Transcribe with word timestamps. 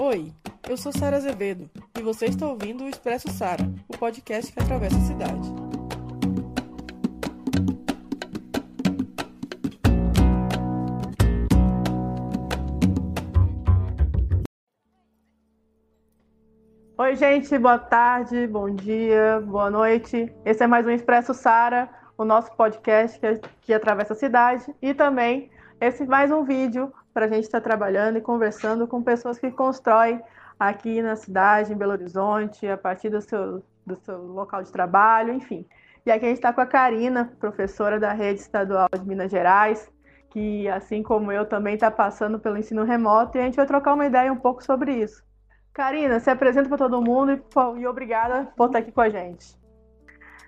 Oi, 0.00 0.32
eu 0.68 0.76
sou 0.76 0.90
Sara 0.92 1.16
Azevedo 1.16 1.70
e 1.96 2.02
você 2.02 2.26
está 2.26 2.46
ouvindo 2.46 2.82
o 2.82 2.88
Expresso 2.88 3.30
Sara, 3.30 3.62
o 3.88 3.96
podcast 3.96 4.52
que 4.52 4.60
atravessa 4.60 4.96
a 4.96 5.00
cidade. 5.00 5.48
Oi, 16.98 17.16
gente, 17.16 17.56
boa 17.58 17.78
tarde, 17.78 18.46
bom 18.48 18.74
dia, 18.74 19.40
boa 19.46 19.70
noite. 19.70 20.34
Esse 20.44 20.64
é 20.64 20.66
mais 20.66 20.84
um 20.84 20.90
Expresso 20.90 21.32
Sara, 21.32 21.88
o 22.22 22.24
nosso 22.24 22.54
podcast 22.56 23.18
que, 23.18 23.40
que 23.62 23.74
atravessa 23.74 24.12
a 24.12 24.16
cidade 24.16 24.64
e 24.80 24.94
também 24.94 25.50
esse 25.80 26.06
mais 26.06 26.30
um 26.30 26.44
vídeo 26.44 26.92
para 27.12 27.26
a 27.26 27.28
gente 27.28 27.44
estar 27.44 27.60
tá 27.60 27.64
trabalhando 27.64 28.16
e 28.16 28.20
conversando 28.20 28.86
com 28.86 29.02
pessoas 29.02 29.38
que 29.38 29.50
constroem 29.50 30.22
aqui 30.58 31.02
na 31.02 31.16
cidade, 31.16 31.72
em 31.72 31.76
Belo 31.76 31.92
Horizonte, 31.92 32.68
a 32.68 32.76
partir 32.76 33.10
do 33.10 33.20
seu, 33.20 33.62
do 33.84 33.96
seu 33.96 34.18
local 34.18 34.62
de 34.62 34.70
trabalho, 34.70 35.34
enfim. 35.34 35.66
E 36.06 36.12
aqui 36.12 36.24
a 36.24 36.28
gente 36.28 36.38
está 36.38 36.52
com 36.52 36.60
a 36.60 36.66
Karina, 36.66 37.32
professora 37.40 37.98
da 37.98 38.12
Rede 38.12 38.40
Estadual 38.40 38.88
de 38.94 39.06
Minas 39.06 39.30
Gerais, 39.30 39.90
que, 40.30 40.68
assim 40.68 41.02
como 41.02 41.32
eu, 41.32 41.44
também 41.44 41.74
está 41.74 41.90
passando 41.90 42.38
pelo 42.38 42.56
ensino 42.56 42.84
remoto, 42.84 43.36
e 43.36 43.40
a 43.40 43.44
gente 43.44 43.56
vai 43.56 43.66
trocar 43.66 43.94
uma 43.94 44.06
ideia 44.06 44.32
um 44.32 44.38
pouco 44.38 44.62
sobre 44.62 44.94
isso. 44.94 45.24
Karina, 45.72 46.20
se 46.20 46.30
apresenta 46.30 46.68
para 46.68 46.78
todo 46.78 47.02
mundo 47.02 47.32
e, 47.32 47.80
e 47.80 47.86
obrigada 47.86 48.52
por 48.56 48.66
estar 48.66 48.78
aqui 48.78 48.92
com 48.92 49.00
a 49.00 49.08
gente. 49.08 49.61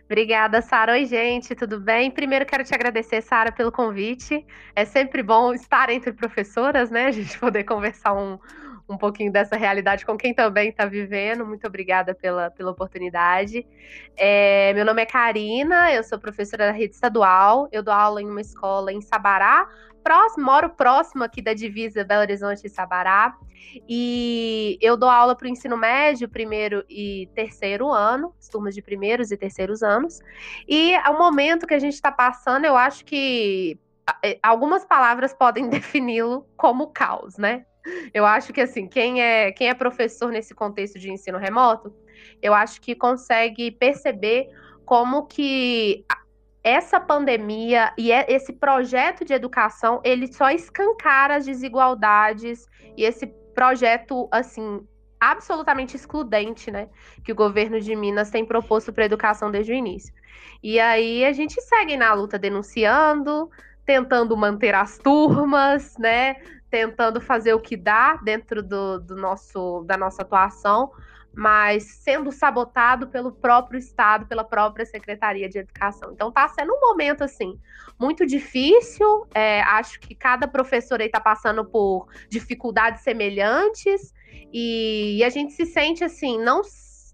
Obrigada, 0.04 0.60
Sara. 0.60 0.92
Oi, 0.92 1.06
gente, 1.06 1.54
tudo 1.54 1.80
bem? 1.80 2.10
Primeiro 2.10 2.44
quero 2.44 2.62
te 2.62 2.74
agradecer, 2.74 3.22
Sara, 3.22 3.50
pelo 3.50 3.72
convite. 3.72 4.44
É 4.76 4.84
sempre 4.84 5.22
bom 5.22 5.54
estar 5.54 5.88
entre 5.88 6.12
professoras, 6.12 6.90
né? 6.90 7.06
A 7.06 7.10
gente 7.10 7.38
poder 7.40 7.64
conversar 7.64 8.12
um, 8.12 8.38
um 8.86 8.98
pouquinho 8.98 9.32
dessa 9.32 9.56
realidade 9.56 10.04
com 10.04 10.16
quem 10.18 10.34
também 10.34 10.68
está 10.68 10.84
vivendo. 10.84 11.46
Muito 11.46 11.66
obrigada 11.66 12.14
pela, 12.14 12.50
pela 12.50 12.70
oportunidade. 12.70 13.66
É, 14.14 14.74
meu 14.74 14.84
nome 14.84 15.00
é 15.00 15.06
Karina, 15.06 15.90
eu 15.90 16.04
sou 16.04 16.18
professora 16.18 16.66
da 16.66 16.72
rede 16.72 16.94
estadual. 16.94 17.66
Eu 17.72 17.82
dou 17.82 17.94
aula 17.94 18.20
em 18.20 18.28
uma 18.28 18.42
escola 18.42 18.92
em 18.92 19.00
Sabará, 19.00 19.66
próximo, 20.04 20.44
moro 20.44 20.68
próximo 20.68 21.24
aqui 21.24 21.40
da 21.40 21.54
divisa 21.54 22.04
Belo 22.04 22.20
Horizonte 22.20 22.66
e 22.66 22.68
Sabará. 22.68 23.36
E 23.88 24.78
eu 24.80 24.96
dou 24.96 25.08
aula 25.08 25.34
para 25.34 25.46
o 25.46 25.48
ensino 25.48 25.76
médio, 25.76 26.28
primeiro 26.28 26.84
e 26.88 27.28
terceiro 27.34 27.90
ano, 27.90 28.34
as 28.38 28.48
turmas 28.48 28.74
de 28.74 28.82
primeiros 28.82 29.32
e 29.32 29.36
terceiros 29.36 29.82
anos. 29.82 30.20
E 30.68 30.96
o 31.08 31.18
momento 31.18 31.66
que 31.66 31.74
a 31.74 31.78
gente 31.78 31.94
está 31.94 32.12
passando, 32.12 32.66
eu 32.66 32.76
acho 32.76 33.04
que 33.04 33.80
é, 34.22 34.38
algumas 34.42 34.84
palavras 34.84 35.32
podem 35.32 35.68
defini-lo 35.70 36.46
como 36.56 36.88
caos, 36.88 37.38
né? 37.38 37.64
Eu 38.12 38.24
acho 38.24 38.52
que 38.52 38.60
assim, 38.60 38.86
quem 38.86 39.22
é, 39.22 39.52
quem 39.52 39.68
é 39.68 39.74
professor 39.74 40.30
nesse 40.30 40.54
contexto 40.54 40.98
de 40.98 41.10
ensino 41.10 41.38
remoto, 41.38 41.94
eu 42.40 42.54
acho 42.54 42.80
que 42.80 42.94
consegue 42.94 43.70
perceber 43.70 44.48
como 44.84 45.26
que 45.26 46.04
essa 46.64 46.98
pandemia 46.98 47.92
e 47.98 48.10
esse 48.10 48.54
projeto 48.54 49.22
de 49.22 49.34
educação, 49.34 50.00
ele 50.02 50.32
só 50.32 50.50
escancara 50.50 51.36
as 51.36 51.44
desigualdades 51.44 52.66
e 52.96 53.04
esse 53.04 53.26
projeto, 53.54 54.26
assim, 54.32 54.80
absolutamente 55.20 55.94
excludente, 55.94 56.70
né, 56.70 56.88
que 57.22 57.32
o 57.32 57.34
governo 57.34 57.78
de 57.78 57.94
Minas 57.94 58.30
tem 58.30 58.44
proposto 58.44 58.92
para 58.92 59.04
a 59.04 59.06
educação 59.06 59.50
desde 59.50 59.72
o 59.72 59.74
início. 59.74 60.12
E 60.62 60.80
aí 60.80 61.24
a 61.24 61.32
gente 61.32 61.60
segue 61.60 61.96
na 61.96 62.14
luta 62.14 62.38
denunciando, 62.38 63.50
tentando 63.84 64.34
manter 64.34 64.74
as 64.74 64.96
turmas, 64.96 65.94
né, 65.98 66.36
tentando 66.70 67.20
fazer 67.20 67.52
o 67.52 67.60
que 67.60 67.76
dá 67.76 68.16
dentro 68.16 68.62
do, 68.62 68.98
do 68.98 69.16
nosso, 69.16 69.84
da 69.86 69.96
nossa 69.96 70.22
atuação, 70.22 70.90
mas 71.36 71.84
sendo 72.00 72.30
sabotado 72.30 73.08
pelo 73.08 73.32
próprio 73.32 73.78
Estado, 73.78 74.26
pela 74.26 74.44
própria 74.44 74.86
Secretaria 74.86 75.48
de 75.48 75.58
Educação. 75.58 76.12
Então 76.12 76.28
está 76.28 76.48
sendo 76.48 76.72
um 76.72 76.80
momento 76.80 77.24
assim 77.24 77.58
muito 77.98 78.26
difícil. 78.26 79.26
É, 79.34 79.62
acho 79.62 80.00
que 80.00 80.14
cada 80.14 80.46
professor 80.46 81.00
está 81.00 81.20
passando 81.20 81.64
por 81.64 82.08
dificuldades 82.28 83.02
semelhantes 83.02 84.12
e, 84.52 85.18
e, 85.18 85.24
a 85.24 85.28
gente 85.28 85.52
se 85.52 85.66
sente 85.66 86.04
assim 86.04 86.38
não 86.38 86.62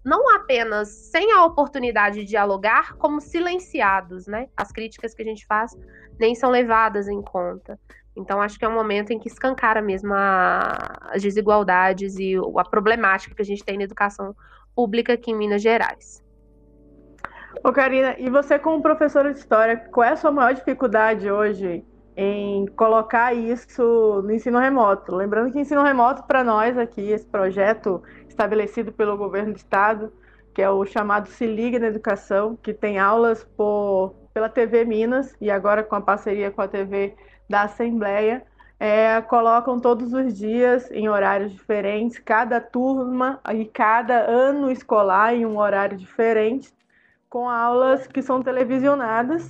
não 0.03 0.33
apenas 0.35 0.89
sem 0.89 1.31
a 1.31 1.45
oportunidade 1.45 2.21
de 2.21 2.25
dialogar, 2.25 2.95
como 2.95 3.21
silenciados, 3.21 4.25
né? 4.25 4.47
As 4.57 4.71
críticas 4.71 5.13
que 5.13 5.21
a 5.21 5.25
gente 5.25 5.45
faz 5.45 5.77
nem 6.19 6.33
são 6.33 6.49
levadas 6.49 7.07
em 7.07 7.21
conta. 7.21 7.79
Então, 8.15 8.41
acho 8.41 8.59
que 8.59 8.65
é 8.65 8.67
um 8.67 8.73
momento 8.73 9.11
em 9.11 9.19
que 9.19 9.27
escancara 9.27 9.81
mesmo 9.81 10.13
a, 10.13 10.97
as 11.11 11.21
desigualdades 11.21 12.17
e 12.19 12.35
a 12.57 12.63
problemática 12.63 13.33
que 13.33 13.41
a 13.41 13.45
gente 13.45 13.63
tem 13.63 13.77
na 13.77 13.83
educação 13.83 14.35
pública 14.75 15.13
aqui 15.13 15.31
em 15.31 15.35
Minas 15.35 15.61
Gerais. 15.61 16.23
Ô, 17.63 17.71
Karina, 17.71 18.15
e 18.17 18.29
você, 18.29 18.57
como 18.57 18.81
professora 18.81 19.31
de 19.31 19.39
história, 19.39 19.77
qual 19.77 20.03
é 20.03 20.11
a 20.11 20.15
sua 20.15 20.31
maior 20.31 20.53
dificuldade 20.53 21.29
hoje 21.29 21.85
em 22.17 22.65
colocar 22.75 23.33
isso 23.33 24.21
no 24.23 24.31
ensino 24.31 24.59
remoto? 24.59 25.15
Lembrando 25.15 25.51
que 25.51 25.59
ensino 25.59 25.83
remoto, 25.83 26.23
para 26.23 26.43
nós 26.43 26.77
aqui, 26.77 27.11
esse 27.11 27.25
projeto 27.25 28.01
estabelecido 28.27 28.91
pelo 28.91 29.17
governo 29.17 29.53
do 29.53 29.57
estado, 29.57 30.11
que 30.53 30.61
é 30.61 30.69
o 30.69 30.85
chamado 30.85 31.27
Se 31.27 31.45
Liga 31.45 31.79
na 31.79 31.87
Educação, 31.87 32.57
que 32.61 32.73
tem 32.73 32.99
aulas 32.99 33.43
por, 33.55 34.15
pela 34.33 34.49
TV 34.49 34.83
Minas 34.83 35.35
e 35.39 35.51
agora 35.51 35.83
com 35.83 35.95
a 35.95 36.01
parceria 36.01 36.51
com 36.51 36.61
a 36.61 36.67
TV 36.67 37.15
da 37.51 37.63
Assembleia 37.63 38.43
é, 38.79 39.21
colocam 39.21 39.79
todos 39.79 40.11
os 40.11 40.33
dias 40.33 40.89
em 40.89 41.07
horários 41.07 41.51
diferentes, 41.51 42.17
cada 42.17 42.59
turma 42.59 43.39
e 43.53 43.65
cada 43.65 44.15
ano 44.15 44.71
escolar 44.71 45.35
em 45.35 45.45
um 45.45 45.59
horário 45.59 45.95
diferente, 45.95 46.73
com 47.29 47.47
aulas 47.47 48.07
que 48.07 48.23
são 48.23 48.41
televisionadas 48.41 49.47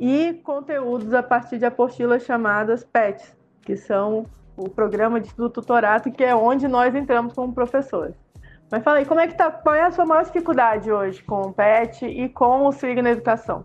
e 0.00 0.34
conteúdos 0.42 1.14
a 1.14 1.22
partir 1.22 1.58
de 1.58 1.64
apostilas 1.64 2.24
chamadas 2.24 2.82
PETs, 2.82 3.36
que 3.60 3.76
são 3.76 4.26
o 4.56 4.68
programa 4.68 5.20
de 5.20 5.28
estudo 5.28 5.50
tutorado, 5.50 6.10
que 6.10 6.24
é 6.24 6.34
onde 6.34 6.66
nós 6.66 6.92
entramos 6.92 7.34
como 7.34 7.54
professores. 7.54 8.16
Mas 8.68 8.82
fala 8.82 8.98
aí, 8.98 9.04
como 9.04 9.20
é 9.20 9.28
que 9.28 9.36
tá, 9.36 9.50
qual 9.50 9.76
é 9.76 9.82
a 9.82 9.92
sua 9.92 10.04
maior 10.04 10.24
dificuldade 10.24 10.90
hoje 10.90 11.22
com 11.22 11.42
o 11.42 11.52
PET 11.52 12.04
e 12.04 12.28
com 12.28 12.66
o 12.66 12.72
SIG 12.72 13.00
na 13.00 13.10
educação? 13.10 13.64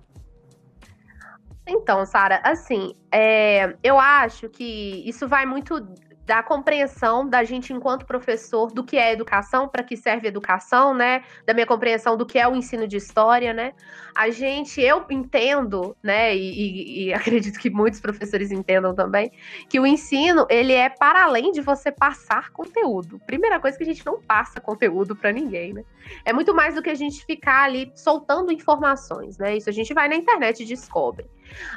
Então, 1.67 2.05
Sara, 2.05 2.39
assim, 2.43 2.93
é, 3.11 3.75
eu 3.83 3.99
acho 3.99 4.47
que 4.49 5.03
isso 5.05 5.27
vai 5.27 5.45
muito 5.45 5.85
da 6.27 6.43
compreensão 6.43 7.25
da 7.27 7.45
gente 7.45 7.71
enquanto 7.71 8.05
professor 8.05 8.69
do 8.69 8.83
que 8.83 8.97
é 8.97 9.13
educação, 9.13 9.65
para 9.65 9.81
que 9.81 9.95
serve 9.95 10.27
educação, 10.27 10.93
né? 10.93 11.23
Da 11.45 11.53
minha 11.53 11.65
compreensão 11.65 12.17
do 12.17 12.25
que 12.25 12.37
é 12.37 12.45
o 12.45 12.53
ensino 12.53 12.85
de 12.85 12.97
história, 12.97 13.53
né? 13.53 13.71
A 14.13 14.29
gente, 14.29 14.81
eu 14.81 15.05
entendo, 15.09 15.95
né? 16.03 16.35
E, 16.35 16.39
e, 16.39 17.05
e, 17.05 17.13
acredito 17.15 17.57
que 17.57 17.69
muitos 17.69 18.01
professores 18.01 18.51
entendam 18.51 18.93
também, 18.93 19.31
que 19.69 19.79
o 19.79 19.87
ensino 19.87 20.45
ele 20.49 20.73
é 20.73 20.89
para 20.89 21.23
além 21.23 21.53
de 21.53 21.61
você 21.61 21.93
passar 21.93 22.49
conteúdo. 22.51 23.19
Primeira 23.25 23.57
coisa 23.57 23.77
que 23.77 23.85
a 23.85 23.87
gente 23.87 24.05
não 24.05 24.21
passa 24.21 24.59
conteúdo 24.59 25.15
para 25.15 25.31
ninguém, 25.31 25.71
né? 25.71 25.85
É 26.25 26.33
muito 26.33 26.53
mais 26.53 26.75
do 26.75 26.81
que 26.81 26.89
a 26.89 26.95
gente 26.95 27.25
ficar 27.25 27.63
ali 27.63 27.89
soltando 27.95 28.51
informações, 28.51 29.37
né? 29.37 29.55
Isso 29.55 29.69
a 29.69 29.73
gente 29.73 29.93
vai 29.93 30.09
na 30.09 30.15
internet 30.15 30.61
e 30.61 30.65
descobre. 30.65 31.25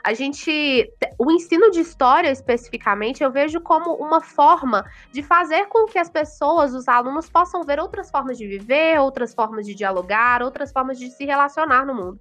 A 0.02 0.12
gente, 0.12 0.92
o 1.18 1.30
ensino 1.30 1.70
de 1.70 1.80
história 1.80 2.30
especificamente, 2.30 3.22
eu 3.22 3.30
vejo 3.30 3.60
como 3.60 3.94
uma 3.94 4.20
forma 4.20 4.84
de 5.12 5.22
fazer 5.22 5.66
com 5.66 5.86
que 5.86 5.98
as 5.98 6.08
pessoas, 6.08 6.74
os 6.74 6.88
alunos, 6.88 7.28
possam 7.28 7.62
ver 7.62 7.78
outras 7.78 8.10
formas 8.10 8.38
de 8.38 8.46
viver, 8.46 8.98
outras 9.00 9.34
formas 9.34 9.66
de 9.66 9.74
dialogar, 9.74 10.42
outras 10.42 10.72
formas 10.72 10.98
de 10.98 11.10
se 11.10 11.24
relacionar 11.24 11.84
no 11.86 11.94
mundo. 11.94 12.20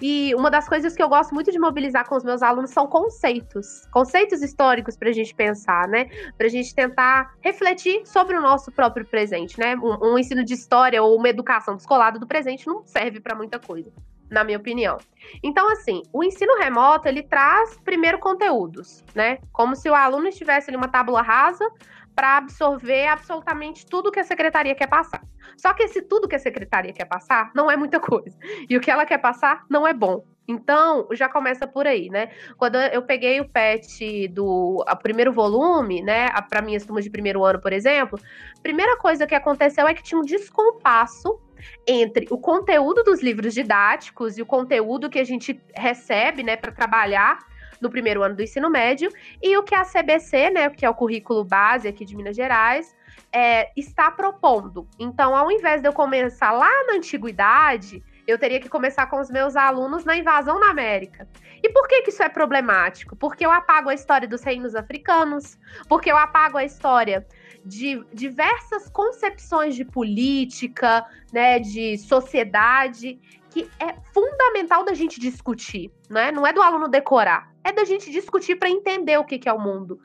E 0.00 0.34
uma 0.34 0.50
das 0.50 0.68
coisas 0.68 0.94
que 0.94 1.02
eu 1.02 1.08
gosto 1.08 1.34
muito 1.34 1.50
de 1.50 1.58
mobilizar 1.58 2.06
com 2.08 2.16
os 2.16 2.24
meus 2.24 2.42
alunos 2.42 2.70
são 2.70 2.86
conceitos, 2.86 3.86
conceitos 3.90 4.42
históricos 4.42 4.96
para 4.96 5.08
a 5.08 5.12
gente 5.12 5.34
pensar, 5.34 5.88
né? 5.88 6.06
Para 6.36 6.46
a 6.46 6.50
gente 6.50 6.74
tentar 6.74 7.34
refletir 7.40 8.06
sobre 8.06 8.36
o 8.36 8.40
nosso 8.40 8.70
próprio 8.70 9.06
presente, 9.06 9.58
né? 9.58 9.76
Um, 9.76 10.12
um 10.12 10.18
ensino 10.18 10.44
de 10.44 10.54
história 10.54 11.02
ou 11.02 11.16
uma 11.16 11.28
educação 11.28 11.76
descolada 11.76 12.18
do 12.18 12.26
presente 12.26 12.66
não 12.66 12.84
serve 12.84 13.20
para 13.20 13.34
muita 13.34 13.58
coisa 13.58 13.90
na 14.30 14.44
minha 14.44 14.58
opinião. 14.58 14.98
Então, 15.42 15.70
assim, 15.70 16.02
o 16.12 16.22
ensino 16.22 16.56
remoto, 16.56 17.08
ele 17.08 17.22
traz 17.22 17.78
primeiro 17.84 18.18
conteúdos, 18.18 19.04
né? 19.14 19.38
Como 19.52 19.74
se 19.76 19.90
o 19.90 19.94
aluno 19.94 20.28
estivesse 20.28 20.70
ali 20.70 20.76
uma 20.76 20.88
tábula 20.88 21.20
rasa 21.20 21.68
para 22.14 22.36
absorver 22.36 23.06
absolutamente 23.06 23.86
tudo 23.86 24.10
que 24.10 24.20
a 24.20 24.24
secretaria 24.24 24.74
quer 24.74 24.88
passar. 24.88 25.22
Só 25.56 25.72
que 25.72 25.84
esse 25.84 26.02
tudo 26.02 26.28
que 26.28 26.36
a 26.36 26.38
secretaria 26.38 26.92
quer 26.92 27.04
passar 27.04 27.50
não 27.54 27.70
é 27.70 27.76
muita 27.76 27.98
coisa. 28.00 28.36
E 28.68 28.76
o 28.76 28.80
que 28.80 28.90
ela 28.90 29.06
quer 29.06 29.18
passar 29.18 29.64
não 29.68 29.86
é 29.86 29.92
bom. 29.92 30.24
Então, 30.46 31.06
já 31.12 31.28
começa 31.28 31.66
por 31.66 31.86
aí, 31.86 32.08
né? 32.10 32.30
Quando 32.56 32.76
eu 32.76 33.02
peguei 33.02 33.40
o 33.40 33.48
PET 33.48 34.28
do 34.28 34.82
a 34.86 34.96
primeiro 34.96 35.32
volume, 35.32 36.02
né, 36.02 36.28
para 36.48 36.60
minhas 36.60 36.84
turmas 36.84 37.04
de 37.04 37.10
primeiro 37.10 37.44
ano, 37.44 37.60
por 37.60 37.72
exemplo, 37.72 38.18
primeira 38.62 38.96
coisa 38.98 39.26
que 39.26 39.34
aconteceu 39.34 39.86
é 39.86 39.94
que 39.94 40.02
tinha 40.02 40.18
um 40.20 40.24
descompasso 40.24 41.40
entre 41.86 42.26
o 42.30 42.38
conteúdo 42.38 43.02
dos 43.02 43.22
livros 43.22 43.54
didáticos 43.54 44.38
e 44.38 44.42
o 44.42 44.46
conteúdo 44.46 45.10
que 45.10 45.18
a 45.18 45.24
gente 45.24 45.60
recebe, 45.74 46.42
né, 46.42 46.56
para 46.56 46.72
trabalhar 46.72 47.38
no 47.80 47.90
primeiro 47.90 48.22
ano 48.22 48.36
do 48.36 48.42
ensino 48.42 48.68
médio, 48.68 49.10
e 49.42 49.56
o 49.56 49.62
que 49.62 49.74
a 49.74 49.84
CBC, 49.84 50.50
né, 50.50 50.70
que 50.70 50.84
é 50.84 50.90
o 50.90 50.94
currículo 50.94 51.44
base 51.44 51.88
aqui 51.88 52.04
de 52.04 52.14
Minas 52.14 52.36
Gerais, 52.36 52.94
é, 53.32 53.70
está 53.76 54.10
propondo. 54.10 54.86
Então, 54.98 55.34
ao 55.34 55.50
invés 55.50 55.80
de 55.80 55.88
eu 55.88 55.92
começar 55.92 56.52
lá 56.52 56.70
na 56.86 56.94
antiguidade, 56.94 58.02
eu 58.26 58.38
teria 58.38 58.60
que 58.60 58.68
começar 58.68 59.06
com 59.06 59.20
os 59.20 59.30
meus 59.30 59.56
alunos 59.56 60.04
na 60.04 60.16
invasão 60.16 60.58
na 60.58 60.70
América. 60.70 61.28
E 61.62 61.68
por 61.70 61.88
que, 61.88 62.02
que 62.02 62.10
isso 62.10 62.22
é 62.22 62.28
problemático? 62.28 63.16
Porque 63.16 63.44
eu 63.44 63.50
apago 63.50 63.88
a 63.88 63.94
história 63.94 64.28
dos 64.28 64.42
reinos 64.42 64.74
africanos, 64.74 65.58
porque 65.88 66.10
eu 66.10 66.16
apago 66.16 66.58
a 66.58 66.64
história 66.64 67.26
de 67.64 68.02
diversas 68.12 68.88
concepções 68.88 69.74
de 69.74 69.84
política, 69.84 71.06
né, 71.32 71.58
de 71.58 71.98
sociedade, 71.98 73.18
que 73.50 73.68
é 73.78 73.94
fundamental 74.12 74.84
da 74.84 74.94
gente 74.94 75.20
discutir, 75.20 75.90
né? 76.08 76.30
Não 76.30 76.46
é 76.46 76.52
do 76.52 76.62
aluno 76.62 76.88
decorar, 76.88 77.52
é 77.64 77.72
da 77.72 77.84
gente 77.84 78.10
discutir 78.10 78.56
para 78.56 78.70
entender 78.70 79.18
o 79.18 79.24
que, 79.24 79.38
que 79.38 79.48
é 79.48 79.52
o 79.52 79.60
mundo. 79.60 80.00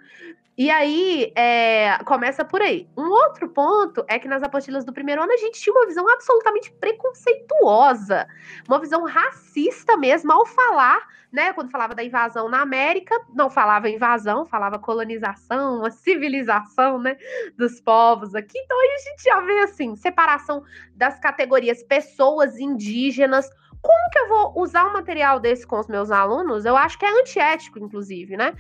E 0.58 0.72
aí, 0.72 1.34
é, 1.36 1.98
começa 2.06 2.46
por 2.46 2.62
aí. 2.62 2.88
Um 2.96 3.10
outro 3.10 3.50
ponto 3.50 4.06
é 4.08 4.18
que 4.18 4.28
nas 4.28 4.42
apostilas 4.42 4.86
do 4.86 4.94
primeiro 4.94 5.22
ano 5.22 5.34
a 5.34 5.38
gente 5.38 5.60
tinha 5.60 5.76
uma 5.76 5.86
visão 5.86 6.08
absolutamente 6.08 6.72
preconceituosa, 6.72 8.26
uma 8.66 8.80
visão 8.80 9.04
racista 9.04 9.98
mesmo 9.98 10.32
ao 10.32 10.46
falar, 10.46 11.06
né? 11.30 11.52
Quando 11.52 11.70
falava 11.70 11.94
da 11.94 12.02
invasão 12.02 12.48
na 12.48 12.62
América, 12.62 13.20
não 13.34 13.50
falava 13.50 13.90
invasão, 13.90 14.46
falava 14.46 14.80
colonização, 14.80 15.80
uma 15.80 15.92
civilização, 15.92 17.00
né? 17.00 17.18
Dos 17.58 17.82
povos 17.82 18.34
aqui. 18.34 18.58
Então 18.58 18.80
aí 18.80 18.92
a 18.92 19.10
gente 19.10 19.24
já 19.24 19.42
vê 19.42 19.60
assim, 19.60 19.94
separação 19.98 20.64
das 20.96 21.20
categorias 21.20 21.84
pessoas 21.84 22.58
indígenas 22.58 23.50
como 23.86 24.10
que 24.10 24.18
eu 24.18 24.28
vou 24.28 24.64
usar 24.64 24.88
um 24.88 24.94
material 24.94 25.40
desse 25.40 25.66
com 25.66 25.80
os 25.80 25.88
meus 25.88 26.10
alunos? 26.10 26.66
Eu 26.66 26.76
acho 26.76 26.98
que 26.98 27.06
é 27.06 27.20
antiético, 27.22 27.78
inclusive, 27.78 28.36
né? 28.36 28.56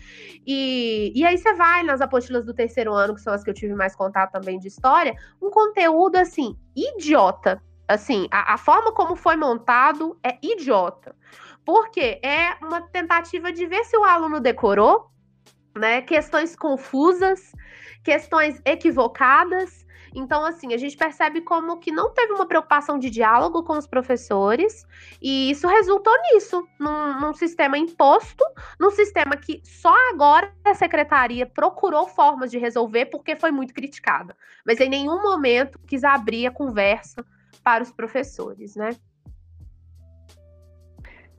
E, 0.45 1.11
e 1.15 1.25
aí 1.25 1.35
você 1.35 1.51
vai 1.53 1.81
nas 1.81 1.99
apostilas 1.99 2.45
do 2.45 2.53
terceiro 2.53 2.93
ano, 2.93 3.15
que 3.15 3.21
são 3.21 3.33
as 3.33 3.43
que 3.43 3.49
eu 3.49 3.53
tive 3.53 3.73
mais 3.73 3.95
contato 3.95 4.33
também 4.33 4.59
de 4.59 4.67
história, 4.67 5.15
um 5.41 5.49
conteúdo 5.49 6.15
assim, 6.17 6.55
idiota. 6.75 7.59
Assim, 7.87 8.27
a, 8.29 8.53
a 8.53 8.57
forma 8.57 8.91
como 8.91 9.15
foi 9.15 9.35
montado 9.35 10.15
é 10.23 10.37
idiota. 10.43 11.15
Porque 11.65 12.19
é 12.23 12.55
uma 12.61 12.81
tentativa 12.81 13.51
de 13.51 13.65
ver 13.65 13.83
se 13.85 13.97
o 13.97 14.03
aluno 14.03 14.39
decorou, 14.39 15.09
né? 15.75 16.03
Questões 16.03 16.55
confusas, 16.55 17.51
questões 18.03 18.61
equivocadas 18.63 19.84
então, 20.15 20.45
assim, 20.45 20.73
a 20.73 20.77
gente 20.77 20.95
percebe 20.95 21.41
como 21.41 21.77
que 21.77 21.91
não 21.91 22.09
teve 22.09 22.31
uma 22.31 22.45
preocupação 22.45 22.97
de 22.97 23.09
diálogo 23.09 23.63
com 23.63 23.77
os 23.77 23.85
professores, 23.85 24.87
e 25.21 25.51
isso 25.51 25.67
resultou 25.67 26.13
nisso, 26.31 26.65
num, 26.79 27.19
num 27.19 27.33
sistema 27.33 27.77
imposto, 27.77 28.43
num 28.79 28.91
sistema 28.91 29.35
que 29.35 29.61
só 29.63 29.93
agora 30.11 30.53
a 30.63 30.73
secretaria 30.73 31.45
procurou 31.45 32.07
formas 32.07 32.49
de 32.49 32.57
resolver 32.57 33.07
porque 33.07 33.35
foi 33.35 33.51
muito 33.51 33.73
criticada. 33.73 34.35
Mas 34.65 34.79
em 34.79 34.89
nenhum 34.89 35.21
momento 35.21 35.77
quis 35.85 36.03
abrir 36.03 36.47
a 36.47 36.51
conversa 36.51 37.25
para 37.61 37.83
os 37.83 37.91
professores, 37.91 38.75
né? 38.75 38.91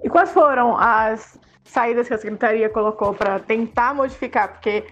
E 0.04 0.10
quais 0.10 0.30
foram 0.30 0.76
as 0.76 1.40
saídas 1.64 2.06
que 2.06 2.14
a 2.14 2.18
secretaria 2.18 2.68
colocou 2.68 3.14
para 3.14 3.40
tentar 3.40 3.94
modificar? 3.94 4.52
Porque 4.52 4.86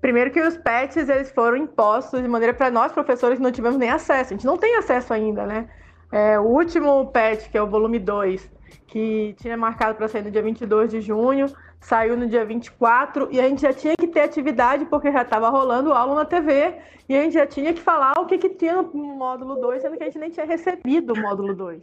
Primeiro 0.00 0.30
que 0.30 0.40
os 0.40 0.56
PETs 0.56 1.08
eles 1.08 1.30
foram 1.30 1.56
impostos 1.56 2.22
de 2.22 2.28
maneira 2.28 2.54
para 2.54 2.70
nós 2.70 2.92
professores 2.92 3.38
não 3.38 3.52
tivemos 3.52 3.78
nem 3.78 3.90
acesso. 3.90 4.32
A 4.32 4.36
gente 4.36 4.46
não 4.46 4.56
tem 4.56 4.76
acesso 4.76 5.12
ainda, 5.12 5.46
né? 5.46 5.68
É, 6.10 6.38
o 6.38 6.44
último 6.44 7.06
PET, 7.06 7.50
que 7.50 7.58
é 7.58 7.62
o 7.62 7.66
volume 7.66 7.98
2, 7.98 8.50
que 8.86 9.34
tinha 9.38 9.56
marcado 9.56 9.96
para 9.96 10.08
sair 10.08 10.22
no 10.22 10.30
dia 10.30 10.42
22 10.42 10.90
de 10.90 11.00
junho, 11.00 11.46
saiu 11.80 12.16
no 12.16 12.26
dia 12.26 12.44
24 12.44 13.28
e 13.30 13.40
a 13.40 13.48
gente 13.48 13.62
já 13.62 13.72
tinha 13.72 13.94
que 13.96 14.06
ter 14.06 14.20
atividade 14.20 14.84
porque 14.86 15.12
já 15.12 15.22
estava 15.22 15.48
rolando 15.48 15.92
aula 15.92 16.14
na 16.14 16.24
TV 16.24 16.74
e 17.08 17.16
a 17.16 17.22
gente 17.22 17.34
já 17.34 17.46
tinha 17.46 17.72
que 17.72 17.80
falar 17.80 18.12
o 18.18 18.26
que, 18.26 18.38
que 18.38 18.48
tinha 18.50 18.82
no 18.82 18.92
módulo 18.92 19.56
2, 19.56 19.82
sendo 19.82 19.96
que 19.96 20.02
a 20.02 20.06
gente 20.06 20.18
nem 20.18 20.30
tinha 20.30 20.46
recebido 20.46 21.12
o 21.12 21.20
módulo 21.20 21.54
2. 21.54 21.82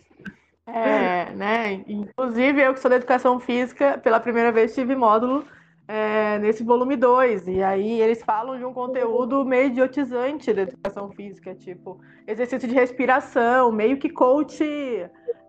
É, 0.68 1.32
né? 1.34 1.82
Inclusive, 1.88 2.62
eu 2.62 2.74
que 2.74 2.80
sou 2.80 2.90
da 2.90 2.98
educação 2.98 3.40
física, 3.40 3.98
pela 3.98 4.20
primeira 4.20 4.52
vez 4.52 4.76
tive 4.76 4.96
módulo 4.96 5.46
é, 5.88 6.38
nesse 6.40 6.64
volume 6.64 6.96
2. 6.96 7.48
E 7.48 7.64
aí 7.64 8.02
eles 8.02 8.22
falam 8.22 8.58
de 8.58 8.66
um 8.66 8.74
conteúdo 8.74 9.46
meio 9.46 9.68
idiotizante 9.68 10.54
da 10.54 10.64
educação 10.64 11.10
física, 11.12 11.56
tipo 11.56 12.00
exercício 12.28 12.68
de 12.68 12.76
respiração, 12.76 13.72
meio 13.72 13.98
que 13.98 14.10
coach, 14.10 14.64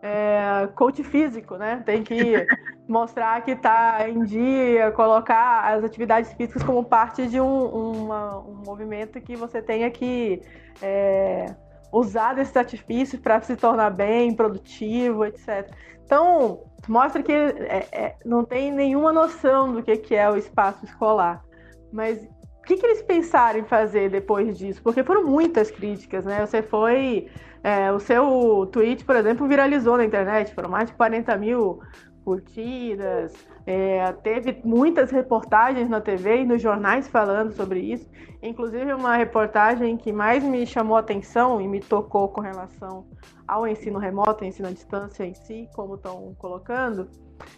é, 0.01 0.69
coach 0.77 1.03
físico, 1.03 1.57
né? 1.57 1.83
Tem 1.85 2.05
que 2.05 2.47
mostrar 2.87 3.43
que 3.43 3.51
está 3.51 4.09
em 4.09 4.23
dia, 4.23 4.93
colocar 4.93 5.75
as 5.75 5.83
atividades 5.83 6.33
físicas 6.35 6.63
como 6.63 6.85
parte 6.85 7.27
de 7.27 7.41
um, 7.41 7.65
uma, 7.65 8.39
um 8.39 8.63
movimento 8.65 9.21
que 9.21 9.35
você 9.35 9.61
tenha 9.61 9.91
que 9.91 10.41
é, 10.81 11.47
usar 11.93 12.35
desses 12.35 12.57
artifícios 12.57 13.21
para 13.21 13.41
se 13.41 13.57
tornar 13.57 13.91
bem, 13.91 14.35
produtivo, 14.35 15.25
etc. 15.25 15.69
Então, 16.09 16.61
mostra 16.89 17.23
que 17.23 17.31
é, 17.31 17.87
é, 17.93 18.17
não 18.25 18.43
tem 18.43 18.73
nenhuma 18.73 19.13
noção 19.13 19.75
do 19.75 19.83
que, 19.83 19.95
que 19.99 20.15
é 20.15 20.31
o 20.31 20.39
espaço 20.39 20.83
escolar. 20.87 21.45
Mas 21.93 22.27
o 22.61 22.63
que, 22.63 22.79
que 22.79 22.87
eles 22.87 23.03
pensaram 23.03 23.61
em 23.61 23.65
fazer 23.65 24.09
depois 24.09 24.57
disso? 24.57 24.81
Porque 24.83 25.05
foram 25.05 25.27
muitas 25.27 25.71
críticas, 25.71 26.25
né? 26.25 26.47
Você 26.47 26.63
foi. 26.63 27.29
É, 27.63 27.93
o 27.93 28.01
seu 28.01 28.67
tweet, 28.73 29.05
por 29.05 29.17
exemplo, 29.17 29.47
viralizou 29.47 29.99
na 29.99 30.05
internet, 30.05 30.55
foram 30.55 30.71
mais 30.71 30.89
de 30.89 30.97
40 30.97 31.37
mil 31.37 31.81
curtidas, 32.29 33.33
é, 33.67 34.13
teve 34.23 34.61
muitas 34.63 35.11
reportagens 35.11 35.89
na 35.89 35.99
TV 35.99 36.43
e 36.43 36.45
nos 36.45 36.61
jornais 36.61 37.09
falando 37.09 37.53
sobre 37.53 37.81
isso. 37.81 38.07
Inclusive, 38.43 38.93
uma 38.93 39.17
reportagem 39.17 39.97
que 39.97 40.13
mais 40.13 40.45
me 40.45 40.67
chamou 40.67 40.99
atenção 40.99 41.59
e 41.59 41.67
me 41.67 41.81
tocou 41.81 42.29
com 42.29 42.43
relação 42.43 43.07
ao 43.47 43.67
ensino 43.67 43.99
remoto, 43.99 44.45
ensino 44.45 44.69
à 44.69 44.71
distância 44.71 45.25
em 45.25 45.33
si, 45.33 45.67
como 45.75 45.95
estão 45.95 46.35
colocando, 46.37 47.09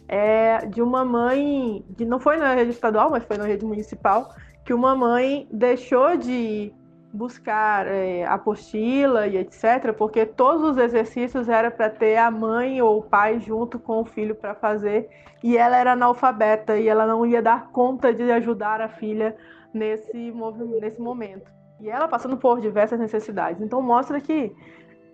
é 0.06 0.64
de 0.66 0.80
uma 0.80 1.04
mãe, 1.04 1.84
que 1.96 2.04
não 2.04 2.20
foi 2.20 2.36
na 2.36 2.54
rede 2.54 2.70
estadual, 2.70 3.10
mas 3.10 3.24
foi 3.24 3.36
na 3.36 3.46
rede 3.46 3.64
municipal, 3.64 4.32
que 4.64 4.72
uma 4.72 4.94
mãe 4.94 5.48
deixou 5.50 6.16
de 6.16 6.72
buscar 7.12 7.86
é, 7.86 8.24
apostila 8.24 9.26
e 9.26 9.36
etc, 9.36 9.92
porque 9.96 10.24
todos 10.24 10.70
os 10.70 10.76
exercícios 10.76 11.48
era 11.48 11.70
para 11.70 11.90
ter 11.90 12.16
a 12.16 12.30
mãe 12.30 12.80
ou 12.80 12.98
o 12.98 13.02
pai 13.02 13.40
junto 13.40 13.78
com 13.78 14.00
o 14.00 14.04
filho 14.04 14.34
para 14.34 14.54
fazer, 14.54 15.08
e 15.42 15.56
ela 15.56 15.76
era 15.76 15.92
analfabeta 15.92 16.78
e 16.78 16.88
ela 16.88 17.06
não 17.06 17.26
ia 17.26 17.42
dar 17.42 17.70
conta 17.70 18.12
de 18.12 18.30
ajudar 18.30 18.80
a 18.80 18.88
filha 18.88 19.36
nesse, 19.72 20.32
nesse 20.80 21.00
momento. 21.00 21.50
E 21.80 21.88
ela 21.88 22.06
passando 22.06 22.36
por 22.36 22.60
diversas 22.60 22.98
necessidades. 22.98 23.62
Então 23.62 23.80
mostra 23.80 24.20
que 24.20 24.54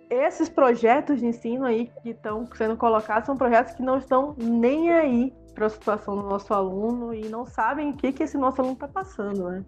esses 0.09 0.49
projetos 0.49 1.19
de 1.19 1.27
ensino 1.27 1.65
aí 1.65 1.91
que 2.01 2.09
estão 2.09 2.45
sendo 2.53 2.77
colocados 2.77 3.25
são 3.25 3.35
projetos 3.35 3.73
que 3.73 3.81
não 3.81 3.97
estão 3.97 4.35
nem 4.37 4.91
aí 4.91 5.33
para 5.53 5.65
a 5.65 5.69
situação 5.69 6.15
do 6.15 6.23
nosso 6.23 6.53
aluno 6.53 7.13
e 7.13 7.27
não 7.29 7.45
sabem 7.45 7.89
o 7.89 7.93
que, 7.95 8.11
que 8.11 8.23
esse 8.23 8.37
nosso 8.37 8.61
aluno 8.61 8.75
está 8.75 8.87
passando, 8.87 9.49
né? 9.49 9.65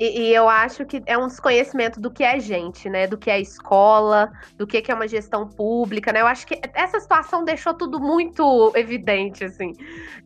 E, 0.00 0.18
e, 0.18 0.34
eu 0.34 0.48
acho 0.48 0.86
que 0.86 1.02
é 1.04 1.18
um 1.18 1.26
desconhecimento 1.26 2.00
do 2.00 2.10
que 2.10 2.24
é 2.24 2.40
gente, 2.40 2.88
né? 2.88 3.06
Do 3.06 3.18
que 3.18 3.30
é 3.30 3.38
escola, 3.38 4.32
do 4.56 4.66
que 4.66 4.82
é 4.90 4.94
uma 4.94 5.06
gestão 5.06 5.46
pública, 5.46 6.10
né? 6.10 6.22
Eu 6.22 6.26
acho 6.26 6.46
que 6.46 6.58
essa 6.72 6.98
situação 6.98 7.44
deixou 7.44 7.74
tudo 7.74 8.00
muito 8.00 8.72
evidente, 8.74 9.44
assim. 9.44 9.74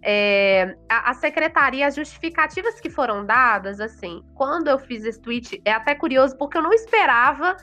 É, 0.01 0.77
a, 0.89 1.11
a, 1.11 1.15
secretaria, 1.15 1.89
as 1.89 1.97
justificativas 1.97 2.79
que 2.81 2.89
foram 2.89 3.27
dadas, 3.27 3.81
assim, 3.81 4.23
quando 4.37 4.69
eu 4.69 4.79
fiz 4.79 5.05
esse 5.05 5.21
tweet, 5.21 5.61
é 5.65 5.73
até 5.73 5.93
curioso, 5.97 6.39
porque 6.39 6.57
eu 6.57 6.63
não 6.63 6.73
esperava 6.73 7.57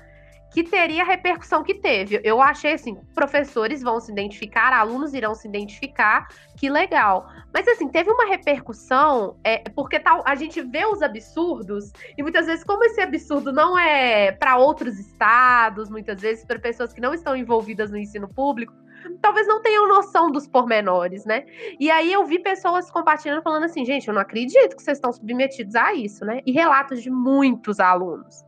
que 0.51 0.63
teria 0.63 1.03
a 1.03 1.05
repercussão 1.05 1.63
que 1.63 1.75
teve. 1.75 2.20
Eu 2.24 2.41
achei 2.41 2.74
assim, 2.74 2.96
professores 3.15 3.81
vão 3.81 4.00
se 4.00 4.12
identificar, 4.12 4.74
alunos 4.74 5.13
irão 5.13 5.34
se 5.34 5.48
identificar, 5.48 6.27
que 6.58 6.70
legal. 6.70 7.27
Mas 7.53 7.67
assim, 7.67 7.88
teve 7.88 8.12
uma 8.12 8.27
repercussão, 8.27 9.38
é, 9.43 9.60
porque 9.70 10.00
tal, 10.00 10.22
a 10.25 10.36
gente 10.36 10.62
vê 10.62 10.86
os 10.86 11.01
absurdos, 11.01 11.91
e 12.17 12.22
muitas 12.22 12.46
vezes, 12.46 12.63
como 12.65 12.84
esse 12.84 13.00
absurdo 13.00 13.53
não 13.53 13.79
é 13.79 14.31
para 14.34 14.58
outros 14.58 15.00
estados, 15.00 15.89
muitas 15.89 16.22
vezes 16.22 16.43
para 16.43 16.60
pessoas 16.60 16.91
que 16.91 17.00
não 17.00 17.13
estão 17.13 17.36
envolvidas 17.36 17.89
no 17.89 17.98
ensino 17.98 18.27
público, 18.27 18.74
talvez 19.22 19.48
não 19.48 19.62
tenham 19.62 19.88
noção 19.88 20.29
dos 20.29 20.48
pormenores, 20.48 21.25
né? 21.25 21.46
E 21.79 21.89
aí 21.89 22.12
eu 22.12 22.25
vi 22.25 22.39
pessoas 22.39 22.91
compartilhando, 22.91 23.41
falando 23.41 23.63
assim, 23.63 23.86
gente, 23.86 24.08
eu 24.08 24.13
não 24.13 24.22
acredito 24.22 24.75
que 24.75 24.84
vocês 24.84 24.98
estão 24.98 25.12
submetidos 25.12 25.75
a 25.75 25.93
isso, 25.93 26.25
né? 26.25 26.41
E 26.46 26.51
relatos 26.51 27.01
de 27.01 27.10
muitos 27.10 27.79
alunos. 27.79 28.43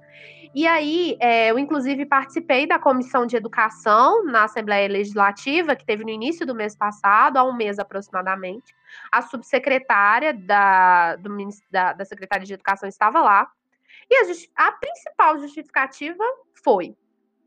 E 0.56 0.68
aí, 0.68 1.18
é, 1.20 1.50
eu 1.50 1.58
inclusive 1.58 2.06
participei 2.06 2.68
da 2.68 2.78
comissão 2.78 3.26
de 3.26 3.36
educação 3.36 4.24
na 4.24 4.44
Assembleia 4.44 4.88
Legislativa, 4.88 5.76
que 5.76 5.86
teve 5.86 6.04
no 6.04 6.12
início 6.12 6.46
do 6.46 6.54
mês 6.54 6.76
passado, 6.76 7.38
há 7.38 7.44
um 7.44 7.56
mês 7.56 7.80
aproximadamente. 7.80 8.76
A 9.12 9.24
subsecretária 9.24 10.32
da, 10.32 11.16
do, 11.16 11.30
da, 11.72 11.94
da 11.94 12.06
Secretaria 12.06 12.46
de 12.46 12.54
Educação 12.54 12.88
estava 12.88 13.20
lá. 13.22 13.50
E 14.10 14.16
a, 14.16 14.68
a 14.68 14.72
principal 14.74 15.40
justificativa 15.40 16.24
foi: 16.64 16.96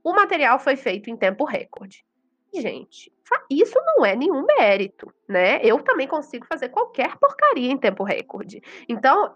o 0.02 0.12
material 0.12 0.58
foi 0.58 0.76
feito 0.76 1.08
em 1.08 1.16
tempo 1.16 1.44
recorde. 1.44 2.04
gente, 2.52 3.12
isso 3.50 3.78
não 3.84 4.04
é 4.04 4.16
nenhum 4.16 4.44
mérito, 4.44 5.12
né? 5.28 5.60
Eu 5.62 5.80
também 5.82 6.08
consigo 6.08 6.46
fazer 6.46 6.70
qualquer 6.70 7.16
porcaria 7.18 7.70
em 7.70 7.76
tempo 7.76 8.02
recorde. 8.02 8.60
Então, 8.88 9.34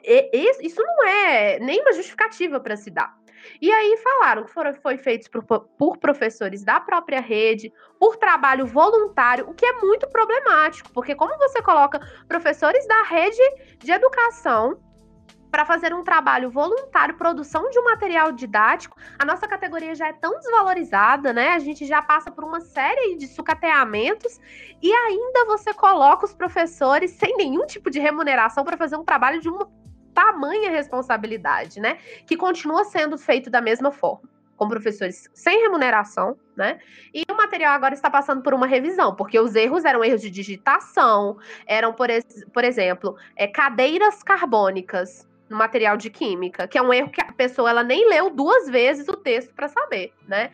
isso 0.61 0.83
não 0.83 1.07
é 1.07 1.59
nem 1.59 1.81
uma 1.81 1.93
justificativa 1.93 2.59
para 2.59 2.77
se 2.77 2.91
dar. 2.91 3.20
E 3.61 3.71
aí 3.71 3.97
falaram 3.99 4.45
que 4.45 4.51
foram, 4.51 4.75
foi 4.75 4.99
feito 4.99 5.31
por, 5.31 5.45
por, 5.61 5.99
professores 5.99 6.65
da 6.65 6.81
própria 6.81 7.21
rede, 7.21 7.73
por 7.99 8.17
trabalho 8.17 8.67
voluntário, 8.67 9.49
o 9.49 9.55
que 9.55 9.65
é 9.65 9.73
muito 9.81 10.09
problemático, 10.09 10.91
porque 10.93 11.15
como 11.15 11.37
você 11.39 11.63
coloca 11.63 12.01
professores 12.29 12.87
da 12.87 13.03
rede 13.03 13.43
de 13.79 13.93
educação 13.93 14.79
para 15.51 15.65
fazer 15.65 15.93
um 15.93 16.05
trabalho 16.05 16.51
voluntário, 16.51 17.17
produção 17.17 17.69
de 17.71 17.79
um 17.79 17.85
material 17.85 18.31
didático, 18.31 18.97
a 19.19 19.25
nossa 19.25 19.49
categoria 19.49 19.95
já 19.95 20.09
é 20.09 20.13
tão 20.13 20.39
desvalorizada, 20.39 21.33
né? 21.33 21.51
A 21.51 21.59
gente 21.59 21.85
já 21.87 22.01
passa 22.01 22.31
por 22.31 22.45
uma 22.45 22.61
série 22.61 23.17
de 23.17 23.27
sucateamentos 23.27 24.39
e 24.81 24.93
ainda 24.93 25.45
você 25.47 25.75
coloca 25.75 26.25
os 26.25 26.33
professores 26.33 27.11
sem 27.13 27.37
nenhum 27.37 27.67
tipo 27.67 27.91
de 27.91 27.99
remuneração 27.99 28.65
para 28.65 28.77
fazer 28.77 28.97
um 28.97 29.05
trabalho 29.05 29.41
de 29.41 29.49
uma 29.49 29.69
tamanha 30.21 30.71
responsabilidade, 30.71 31.81
né? 31.81 31.97
Que 32.27 32.37
continua 32.37 32.85
sendo 32.85 33.17
feito 33.17 33.49
da 33.49 33.63
mesma 33.63 33.91
forma 33.91 34.29
com 34.55 34.69
professores 34.69 35.31
sem 35.33 35.63
remuneração, 35.63 36.37
né? 36.55 36.79
E 37.15 37.23
o 37.31 37.35
material 37.35 37.73
agora 37.73 37.95
está 37.95 38.11
passando 38.11 38.43
por 38.43 38.53
uma 38.53 38.67
revisão, 38.67 39.17
porque 39.17 39.41
os 39.41 39.55
erros 39.55 39.87
eram 39.87 40.05
erros 40.05 40.21
de 40.21 40.29
digitação, 40.29 41.39
eram, 41.67 41.95
por, 41.95 42.11
ex 42.11 42.45
por 42.53 42.63
exemplo, 42.63 43.17
é, 43.35 43.47
cadeiras 43.47 44.23
carbônicas 44.23 45.27
no 45.51 45.59
material 45.59 45.97
de 45.97 46.09
química, 46.09 46.69
que 46.69 46.79
é 46.79 46.83
um 46.83 46.93
erro 46.93 47.11
que 47.11 47.21
a 47.21 47.33
pessoa 47.33 47.69
ela 47.69 47.83
nem 47.83 48.09
leu 48.09 48.31
duas 48.31 48.71
vezes 48.71 49.09
o 49.09 49.17
texto 49.17 49.53
para 49.53 49.67
saber, 49.69 50.13
né? 50.29 50.53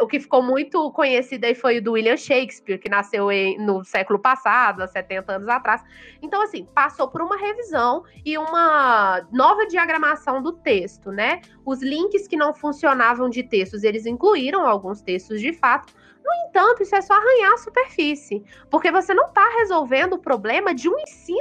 O 0.00 0.06
que 0.06 0.18
ficou 0.18 0.42
muito 0.42 0.90
conhecido 0.92 1.44
aí 1.44 1.54
foi 1.54 1.78
o 1.78 1.82
do 1.82 1.92
William 1.92 2.16
Shakespeare, 2.16 2.78
que 2.78 2.88
nasceu 2.88 3.28
no 3.58 3.84
século 3.84 4.18
passado, 4.18 4.82
há 4.82 4.88
70 4.88 5.32
anos 5.32 5.48
atrás. 5.48 5.82
Então, 6.20 6.42
assim, 6.42 6.64
passou 6.74 7.08
por 7.08 7.22
uma 7.22 7.36
revisão 7.36 8.04
e 8.24 8.36
uma 8.36 9.26
nova 9.32 9.66
diagramação 9.66 10.42
do 10.42 10.52
texto, 10.52 11.10
né? 11.12 11.40
Os 11.64 11.80
links 11.80 12.26
que 12.26 12.36
não 12.36 12.52
funcionavam 12.52 13.30
de 13.30 13.42
textos, 13.44 13.84
eles 13.84 14.04
incluíram 14.04 14.66
alguns 14.66 15.00
textos 15.00 15.40
de 15.40 15.52
fato, 15.52 15.92
no 16.24 16.48
entanto, 16.48 16.82
isso 16.82 16.94
é 16.94 17.00
só 17.00 17.14
arranhar 17.14 17.52
a 17.54 17.58
superfície, 17.58 18.44
porque 18.70 18.90
você 18.90 19.14
não 19.14 19.28
está 19.28 19.48
resolvendo 19.58 20.14
o 20.14 20.18
problema 20.18 20.74
de 20.74 20.88
um 20.88 20.98
ensino 20.98 21.38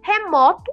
remoto 0.00 0.72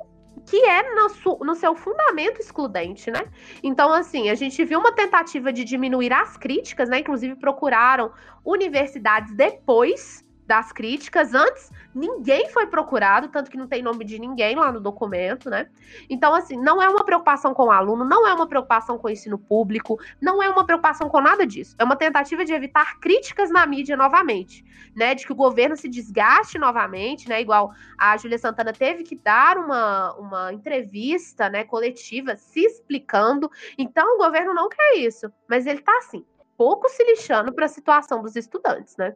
que 0.49 0.57
é 0.65 0.95
no, 0.95 1.37
no, 1.45 1.55
seu 1.55 1.75
fundamento 1.75 2.39
excludente, 2.39 3.11
né? 3.11 3.21
Então, 3.61 3.93
assim, 3.93 4.31
a 4.31 4.35
gente 4.35 4.65
viu 4.65 4.79
uma 4.79 4.91
tentativa 4.91 5.53
de 5.53 5.63
diminuir 5.63 6.11
as 6.11 6.37
críticas, 6.37 6.89
né? 6.89 6.99
Inclusive 6.99 7.35
procuraram 7.35 8.11
universidades 8.43 9.31
depois 9.35 10.27
das 10.49 10.71
críticas. 10.71 11.35
Antes, 11.35 11.71
ninguém 11.93 12.49
foi 12.49 12.65
procurado, 12.65 13.27
tanto 13.27 13.51
que 13.51 13.57
não 13.57 13.67
tem 13.67 13.83
nome 13.83 14.03
de 14.03 14.17
ninguém 14.17 14.55
lá 14.55 14.71
no 14.71 14.81
documento, 14.81 15.47
né? 15.47 15.69
Então, 16.09 16.33
assim, 16.33 16.57
não 16.57 16.81
é 16.81 16.89
uma 16.89 17.05
preocupação 17.05 17.53
com 17.53 17.65
o 17.65 17.71
aluno, 17.71 18.03
não 18.03 18.27
é 18.27 18.33
uma 18.33 18.47
preocupação 18.47 18.97
com 18.97 19.07
o 19.07 19.11
ensino 19.11 19.37
público, 19.37 19.99
não 20.19 20.41
é 20.41 20.49
uma 20.49 20.65
preocupação 20.65 21.07
com 21.07 21.21
nada 21.21 21.45
disso. 21.45 21.75
É 21.77 21.83
uma 21.83 21.95
tentativa 21.95 22.43
de 22.43 22.51
evitar 22.51 22.99
críticas 22.99 23.51
na 23.51 23.63
mídia 23.67 23.95
novamente, 23.95 24.65
né? 24.95 25.13
De 25.13 25.23
que 25.23 25.31
o 25.31 25.35
governo 25.35 25.77
se 25.77 25.87
desgaste 25.87 26.57
novamente, 26.57 27.29
né? 27.29 27.39
Igual 27.39 27.71
a 27.95 28.17
Júlia 28.17 28.39
Santana 28.39 28.73
teve 28.73 29.03
que 29.03 29.15
dar 29.15 29.55
uma, 29.55 30.15
uma 30.15 30.51
entrevista, 30.51 31.47
né, 31.47 31.63
coletiva, 31.63 32.35
se 32.35 32.61
explicando. 32.61 33.51
Então, 33.77 34.15
o 34.15 34.17
governo 34.17 34.51
não 34.51 34.67
quer 34.67 34.95
isso, 34.95 35.31
mas 35.47 35.67
ele 35.67 35.81
tá 35.81 35.95
assim, 35.99 36.25
pouco 36.57 36.89
se 36.89 37.03
lixando 37.03 37.53
para 37.53 37.65
a 37.65 37.69
situação 37.69 38.23
dos 38.23 38.35
estudantes, 38.35 38.97
né? 38.97 39.15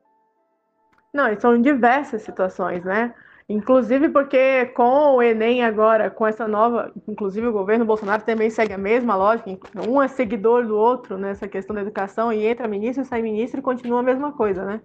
Não, 1.13 1.39
são 1.39 1.61
diversas 1.61 2.23
situações, 2.23 2.83
né? 2.83 3.13
Inclusive 3.47 4.09
porque 4.09 4.65
com 4.67 5.15
o 5.15 5.21
Enem 5.21 5.63
agora, 5.63 6.09
com 6.09 6.25
essa 6.25 6.47
nova, 6.47 6.91
inclusive 7.07 7.45
o 7.45 7.51
governo 7.51 7.85
Bolsonaro 7.85 8.23
também 8.23 8.49
segue 8.49 8.73
a 8.73 8.77
mesma 8.77 9.15
lógica, 9.15 9.51
um 9.87 10.01
é 10.01 10.07
seguidor 10.07 10.65
do 10.65 10.75
outro 10.75 11.17
nessa 11.17 11.47
questão 11.47 11.75
da 11.75 11.81
educação 11.81 12.33
e 12.33 12.45
entra 12.45 12.67
ministro, 12.67 13.05
sai 13.05 13.21
ministro 13.21 13.59
e 13.59 13.63
continua 13.63 13.99
a 13.99 14.03
mesma 14.03 14.31
coisa, 14.31 14.65
né? 14.65 14.81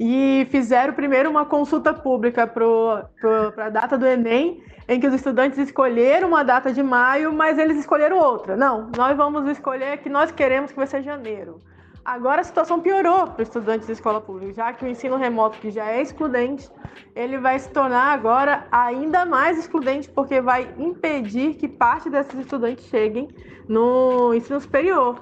E 0.00 0.46
fizeram 0.50 0.94
primeiro 0.94 1.28
uma 1.28 1.44
consulta 1.44 1.92
pública 1.92 2.46
para 2.46 3.66
a 3.66 3.68
data 3.68 3.98
do 3.98 4.06
Enem, 4.06 4.62
em 4.88 4.98
que 4.98 5.06
os 5.06 5.12
estudantes 5.12 5.58
escolheram 5.58 6.28
uma 6.28 6.44
data 6.44 6.72
de 6.72 6.82
maio, 6.82 7.32
mas 7.32 7.58
eles 7.58 7.76
escolheram 7.76 8.18
outra. 8.18 8.56
Não, 8.56 8.90
nós 8.96 9.16
vamos 9.16 9.46
escolher 9.48 9.98
que 9.98 10.08
nós 10.08 10.30
queremos 10.30 10.70
que 10.70 10.78
vai 10.78 10.86
ser 10.86 11.02
janeiro. 11.02 11.60
Agora 12.08 12.40
a 12.40 12.44
situação 12.44 12.80
piorou 12.80 13.26
para 13.26 13.42
estudantes 13.42 13.86
de 13.86 13.92
escola 13.92 14.18
pública, 14.18 14.54
já 14.54 14.72
que 14.72 14.82
o 14.82 14.88
ensino 14.88 15.18
remoto, 15.18 15.58
que 15.58 15.70
já 15.70 15.90
é 15.90 16.00
excludente, 16.00 16.66
ele 17.14 17.36
vai 17.36 17.58
se 17.58 17.68
tornar 17.68 18.14
agora 18.14 18.66
ainda 18.72 19.26
mais 19.26 19.58
excludente, 19.58 20.08
porque 20.08 20.40
vai 20.40 20.74
impedir 20.78 21.56
que 21.56 21.68
parte 21.68 22.08
desses 22.08 22.32
estudantes 22.32 22.86
cheguem 22.86 23.28
no 23.68 24.32
ensino 24.32 24.58
superior. 24.58 25.20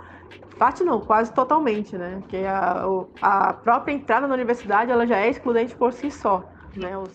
Parte 0.60 0.84
não, 0.84 1.00
quase 1.00 1.32
totalmente, 1.32 1.98
né? 1.98 2.18
Porque 2.20 2.44
a, 2.46 2.84
a 3.20 3.52
própria 3.52 3.92
entrada 3.92 4.28
na 4.28 4.34
universidade 4.34 4.88
ela 4.88 5.08
já 5.08 5.18
é 5.18 5.28
excludente 5.28 5.74
por 5.74 5.92
si 5.92 6.08
só. 6.08 6.44
Né? 6.76 6.96
Os, 6.96 7.10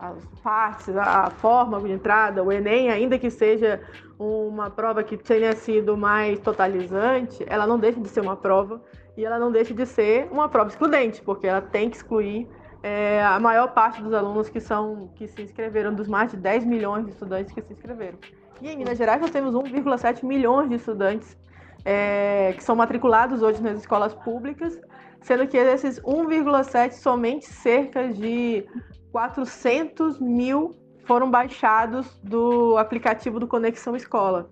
as 0.00 0.24
partes, 0.42 0.96
a 0.96 1.30
forma 1.30 1.80
de 1.80 1.92
entrada, 1.92 2.42
o 2.42 2.50
Enem, 2.50 2.90
ainda 2.90 3.20
que 3.20 3.30
seja 3.30 3.80
uma 4.18 4.70
prova 4.70 5.02
que 5.02 5.16
tenha 5.16 5.54
sido 5.54 5.96
mais 5.96 6.38
totalizante, 6.40 7.44
ela 7.46 7.66
não 7.66 7.78
deixa 7.78 8.00
de 8.00 8.08
ser 8.08 8.20
uma 8.20 8.36
prova 8.36 8.82
e 9.16 9.24
ela 9.24 9.38
não 9.38 9.50
deixa 9.50 9.74
de 9.74 9.84
ser 9.86 10.28
uma 10.30 10.48
prova 10.48 10.70
excludente, 10.70 11.22
porque 11.22 11.46
ela 11.46 11.60
tem 11.60 11.90
que 11.90 11.96
excluir 11.96 12.48
é, 12.82 13.22
a 13.22 13.38
maior 13.40 13.72
parte 13.72 14.02
dos 14.02 14.12
alunos 14.12 14.48
que 14.48 14.60
são 14.60 15.10
que 15.14 15.26
se 15.26 15.42
inscreveram, 15.42 15.94
dos 15.94 16.08
mais 16.08 16.30
de 16.30 16.36
10 16.36 16.64
milhões 16.64 17.04
de 17.04 17.10
estudantes 17.10 17.52
que 17.52 17.60
se 17.62 17.72
inscreveram. 17.72 18.18
E 18.60 18.68
em 18.70 18.76
Minas 18.76 18.96
Gerais 18.96 19.20
nós 19.20 19.30
temos 19.30 19.54
1,7 19.54 20.24
milhões 20.24 20.68
de 20.68 20.76
estudantes 20.76 21.36
é, 21.84 22.52
que 22.56 22.64
são 22.64 22.74
matriculados 22.74 23.42
hoje 23.42 23.62
nas 23.62 23.78
escolas 23.78 24.14
públicas, 24.14 24.80
sendo 25.20 25.46
que 25.46 25.62
desses 25.62 26.00
1,7 26.00 26.92
somente 26.92 27.46
cerca 27.46 28.08
de 28.08 28.66
400 29.12 30.20
mil 30.20 30.70
foram 31.06 31.30
baixados 31.30 32.18
do 32.22 32.76
aplicativo 32.76 33.40
do 33.40 33.46
Conexão 33.46 33.96
Escola. 33.96 34.50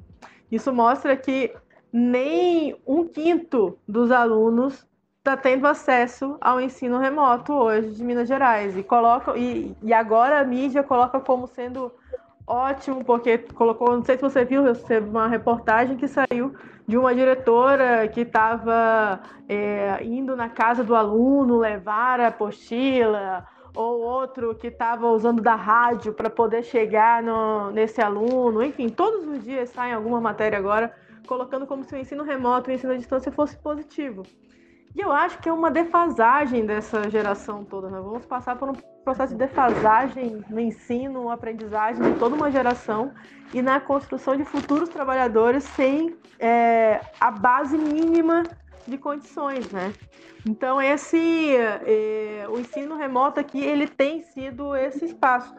Isso 0.50 0.73
mostra 0.73 1.16
que 1.16 1.52
nem 1.92 2.76
um 2.87 3.06
quinto 3.06 3.78
dos 3.87 4.11
alunos 4.11 4.87
está 5.18 5.37
tendo 5.37 5.66
acesso 5.66 6.37
ao 6.40 6.61
ensino 6.61 6.99
remoto 6.99 7.52
hoje 7.52 7.90
de 7.90 8.04
Minas 8.04 8.28
Gerais. 8.28 8.76
E, 8.76 8.82
coloca, 8.82 9.37
e, 9.37 9.75
e 9.82 9.92
agora 9.92 10.40
a 10.40 10.44
mídia 10.44 10.82
coloca 10.82 11.18
como 11.18 11.46
sendo 11.46 11.90
ótimo, 12.46 13.04
porque 13.04 13.38
colocou, 13.38 13.96
não 13.96 14.04
sei 14.04 14.16
se 14.16 14.23
você 14.23 14.44
viu, 14.44 14.62
uma 15.11 15.26
reportagem 15.26 15.96
que 15.96 16.06
saiu 16.06 16.54
de 16.87 16.99
uma 16.99 17.14
diretora 17.14 18.06
que 18.08 18.20
estava 18.20 19.20
é, 19.49 20.04
indo 20.04 20.37
na 20.37 20.50
casa 20.50 20.84
do 20.84 20.94
aluno 20.94 21.58
levar 21.58 22.20
a 22.20 22.28
apostila 22.28 23.46
ou 23.75 24.00
outro 24.00 24.54
que 24.54 24.69
estava 24.69 25.09
usando 25.09 25.43
da 25.43 25.54
rádio 25.54 26.12
para 26.12 26.31
poder 26.31 26.62
chegar 26.62 27.23
no, 27.23 27.71
nesse 27.71 28.00
aluno. 28.00 28.62
Enfim, 28.62 28.88
todos 28.88 29.26
os 29.26 29.43
dias 29.43 29.71
sai 29.71 29.93
alguma 29.93 30.21
matéria 30.21 30.59
agora 30.59 30.95
colocando 31.26 31.66
como 31.66 31.83
se 31.85 31.95
o 31.95 31.99
ensino 31.99 32.23
remoto, 32.23 32.71
o 32.71 32.73
ensino 32.73 32.93
à 32.93 32.97
distância 32.97 33.33
fosse 33.33 33.57
positivo. 33.57 34.23
E 34.95 35.00
eu 35.00 35.11
acho 35.11 35.38
que 35.40 35.49
é 35.49 35.52
uma 35.52 35.73
defasagem 35.73 36.64
dessa 36.64 37.11
geração 37.11 37.64
toda. 37.64 37.88
Nós 37.88 38.04
vamos 38.04 38.25
passar 38.26 38.57
por 38.57 38.69
um 38.69 38.75
processo 39.04 39.33
de 39.33 39.38
defasagem 39.40 40.45
no 40.49 40.61
ensino, 40.61 41.31
aprendizagem 41.31 42.00
de 42.00 42.16
toda 42.19 42.37
uma 42.37 42.49
geração 42.49 43.12
e 43.52 43.61
na 43.61 43.81
construção 43.81 44.37
de 44.37 44.45
futuros 44.45 44.88
trabalhadores 44.88 45.64
sem 45.64 46.16
é, 46.38 47.00
a 47.21 47.31
base 47.31 47.76
mínima 47.76 48.45
de 48.86 48.98
condições, 48.98 49.70
né? 49.70 49.92
Então 50.46 50.80
esse 50.80 51.56
é, 51.56 52.46
o 52.48 52.58
ensino 52.58 52.96
remoto 52.96 53.40
aqui 53.40 53.62
ele 53.62 53.88
tem 53.88 54.22
sido 54.22 54.74
esse 54.76 55.06
espaço. 55.06 55.54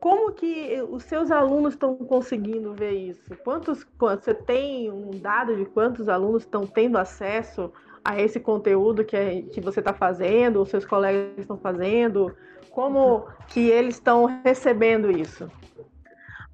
Como 0.00 0.32
que 0.32 0.82
os 0.90 1.04
seus 1.04 1.30
alunos 1.30 1.74
estão 1.74 1.94
conseguindo 1.94 2.74
ver 2.74 2.90
isso? 2.90 3.36
Quantos, 3.44 3.86
você 3.96 4.34
tem 4.34 4.90
um 4.90 5.10
dado 5.12 5.54
de 5.54 5.64
quantos 5.64 6.08
alunos 6.08 6.42
estão 6.42 6.66
tendo 6.66 6.98
acesso 6.98 7.72
a 8.04 8.20
esse 8.20 8.40
conteúdo 8.40 9.04
que, 9.04 9.16
é, 9.16 9.42
que 9.42 9.60
você 9.60 9.78
está 9.78 9.92
fazendo, 9.92 10.60
os 10.60 10.70
seus 10.70 10.84
colegas 10.84 11.38
estão 11.38 11.56
fazendo? 11.56 12.34
Como 12.70 13.28
que 13.46 13.68
eles 13.68 13.94
estão 13.94 14.40
recebendo 14.44 15.08
isso? 15.08 15.48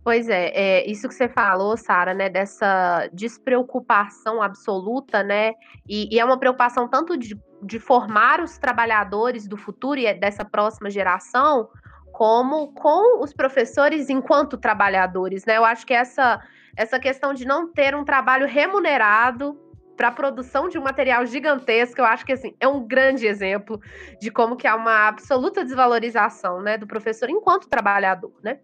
Pois 0.08 0.26
é, 0.26 0.52
é, 0.54 0.90
isso 0.90 1.06
que 1.06 1.14
você 1.14 1.28
falou, 1.28 1.76
Sara, 1.76 2.14
né, 2.14 2.30
dessa 2.30 3.10
despreocupação 3.12 4.40
absoluta, 4.40 5.22
né, 5.22 5.52
e, 5.86 6.08
e, 6.10 6.18
é 6.18 6.24
uma 6.24 6.38
preocupação 6.38 6.88
tanto 6.88 7.14
de, 7.14 7.38
de 7.62 7.78
formar 7.78 8.40
os 8.40 8.56
trabalhadores 8.56 9.46
do 9.46 9.58
futuro 9.58 10.00
e 10.00 10.06
é 10.06 10.14
dessa 10.14 10.46
próxima 10.46 10.88
geração, 10.88 11.68
como 12.10 12.72
com 12.72 13.22
os 13.22 13.34
professores 13.34 14.08
enquanto 14.08 14.56
trabalhadores, 14.56 15.44
né? 15.44 15.58
Eu 15.58 15.64
acho 15.66 15.84
que 15.84 15.92
essa, 15.92 16.40
essa 16.74 16.98
questão 16.98 17.34
de 17.34 17.46
não 17.46 17.70
ter 17.70 17.94
um 17.94 18.02
trabalho 18.02 18.46
remunerado 18.46 19.58
para 19.98 20.08
a 20.08 20.12
produção 20.12 20.68
de 20.68 20.78
um 20.78 20.82
material 20.82 21.26
gigantesco, 21.26 22.00
eu 22.00 22.04
acho 22.04 22.24
que 22.24 22.32
assim, 22.32 22.54
é 22.60 22.68
um 22.68 22.86
grande 22.86 23.26
exemplo 23.26 23.80
de 24.20 24.30
como 24.30 24.56
que 24.56 24.66
há 24.66 24.76
uma 24.76 25.08
absoluta 25.08 25.64
desvalorização, 25.64 26.62
né, 26.62 26.78
do 26.78 26.86
professor 26.86 27.28
enquanto 27.28 27.68
trabalhador, 27.68 28.32
né? 28.42 28.60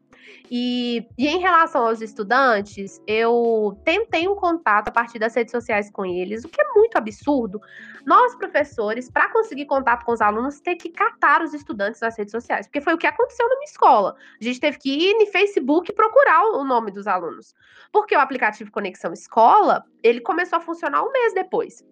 E, 0.50 1.06
e 1.16 1.26
em 1.26 1.38
relação 1.38 1.87
aos 1.87 2.00
estudantes, 2.00 3.00
eu 3.06 3.78
tentei 3.85 4.28
um 4.28 4.35
contato 4.35 4.88
a 4.88 4.92
partir 4.92 5.18
das 5.18 5.35
redes 5.35 5.52
sociais 5.52 5.90
com 5.90 6.04
eles, 6.04 6.44
o 6.44 6.49
que 6.49 6.61
é 6.61 6.64
muito 6.75 6.97
absurdo. 6.97 7.61
Nós, 8.06 8.35
professores, 8.35 9.11
para 9.11 9.30
conseguir 9.30 9.66
contato 9.66 10.04
com 10.04 10.12
os 10.12 10.21
alunos, 10.21 10.61
ter 10.61 10.76
que 10.76 10.90
catar 10.90 11.42
os 11.42 11.54
estudantes 11.54 12.00
nas 12.00 12.16
redes 12.16 12.33
sociais, 12.33 12.66
porque 12.66 12.80
foi 12.80 12.94
o 12.94 12.99
que 12.99 13.06
aconteceu 13.06 13.49
na 13.49 13.54
minha 13.56 13.71
escola. 13.71 14.14
A 14.40 14.44
gente 14.44 14.61
teve 14.61 14.78
que 14.78 14.90
ir 14.90 15.14
no 15.14 15.26
Facebook 15.26 15.92
procurar 15.92 16.44
o 16.44 16.64
nome 16.64 16.90
dos 16.90 17.06
alunos. 17.06 17.54
Porque 17.92 18.16
o 18.16 18.21
aplicativo 18.21 18.71
Conexão 18.71 19.12
Escola, 19.12 19.85
ele 20.02 20.21
começou 20.21 20.59
a 20.59 20.61
funcionar 20.61 21.02
um 21.02 21.12
mês 21.12 21.33
depois. 21.33 21.85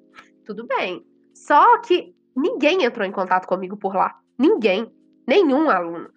Tudo 0.44 0.66
bem. 0.66 1.06
Só 1.34 1.78
que 1.78 2.14
ninguém 2.36 2.84
entrou 2.84 3.06
em 3.06 3.12
contato 3.12 3.46
comigo 3.46 3.76
por 3.76 3.94
lá. 3.94 4.18
Ninguém. 4.38 4.92
Nenhum 5.26 5.70
aluno. 5.70 6.10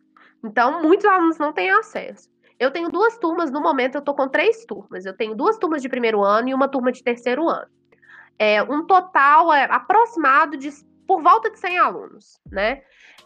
Então, 0.46 0.82
muitos 0.82 1.06
alunos 1.06 1.38
não 1.38 1.52
têm 1.52 1.72
acesso. 1.72 2.30
Eu 2.60 2.72
tenho 2.72 2.90
duas 2.90 3.18
turmas, 3.18 3.52
no 3.52 3.60
momento 3.60 3.96
eu 3.96 4.00
estou 4.00 4.16
com 4.16 4.30
três 4.30 4.64
turmas. 4.66 5.06
Eu 5.06 5.16
tenho 5.16 5.36
duas 5.36 5.58
turmas 5.58 5.82
de 5.82 5.90
primeiro 5.90 6.24
ano 6.24 6.50
e 6.50 6.54
uma 6.54 6.68
turma 6.68 6.92
de 6.92 7.04
terceiro 7.04 7.50
ano. 7.50 7.68
É 8.38 8.62
um 8.64 8.86
total 8.86 9.52
é, 9.52 9.64
aproximado 9.64 10.56
de 10.56 10.70
por 11.08 11.22
volta 11.22 11.52
de 11.52 11.60
100 11.60 11.78
alunos, 11.78 12.40
né? 12.52 12.82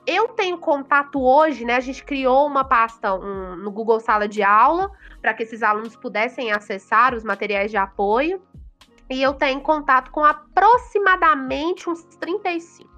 Eu 0.05 0.29
tenho 0.29 0.57
contato 0.57 1.21
hoje, 1.21 1.63
né? 1.65 1.75
A 1.75 1.79
gente 1.79 2.03
criou 2.03 2.47
uma 2.47 2.63
pasta 2.63 3.13
um, 3.13 3.55
no 3.55 3.71
Google 3.71 3.99
Sala 3.99 4.27
de 4.27 4.41
Aula 4.41 4.91
para 5.21 5.33
que 5.33 5.43
esses 5.43 5.61
alunos 5.61 5.95
pudessem 5.95 6.51
acessar 6.51 7.13
os 7.13 7.23
materiais 7.23 7.69
de 7.69 7.77
apoio. 7.77 8.41
E 9.09 9.21
eu 9.21 9.33
tenho 9.33 9.61
contato 9.61 10.11
com 10.11 10.23
aproximadamente 10.23 11.89
uns 11.89 12.03
35 12.19 12.88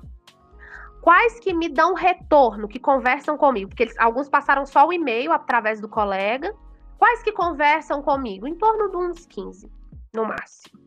quais 1.02 1.40
que 1.40 1.54
me 1.54 1.68
dão 1.68 1.94
retorno, 1.94 2.68
que 2.68 2.80
conversam 2.80 3.38
comigo? 3.38 3.70
Porque 3.70 3.84
eles, 3.84 3.98
alguns 3.98 4.30
passaram 4.30 4.66
só 4.66 4.88
o 4.88 4.94
e-mail 4.94 5.32
através 5.32 5.82
do 5.82 5.90
colega. 5.90 6.54
Quais 6.98 7.24
que 7.24 7.32
conversam 7.32 8.02
comigo? 8.02 8.48
Em 8.48 8.56
torno 8.56 8.90
de 8.90 8.98
uns 8.98 9.26
15, 9.26 9.70
no 10.14 10.26
máximo. 10.26 10.80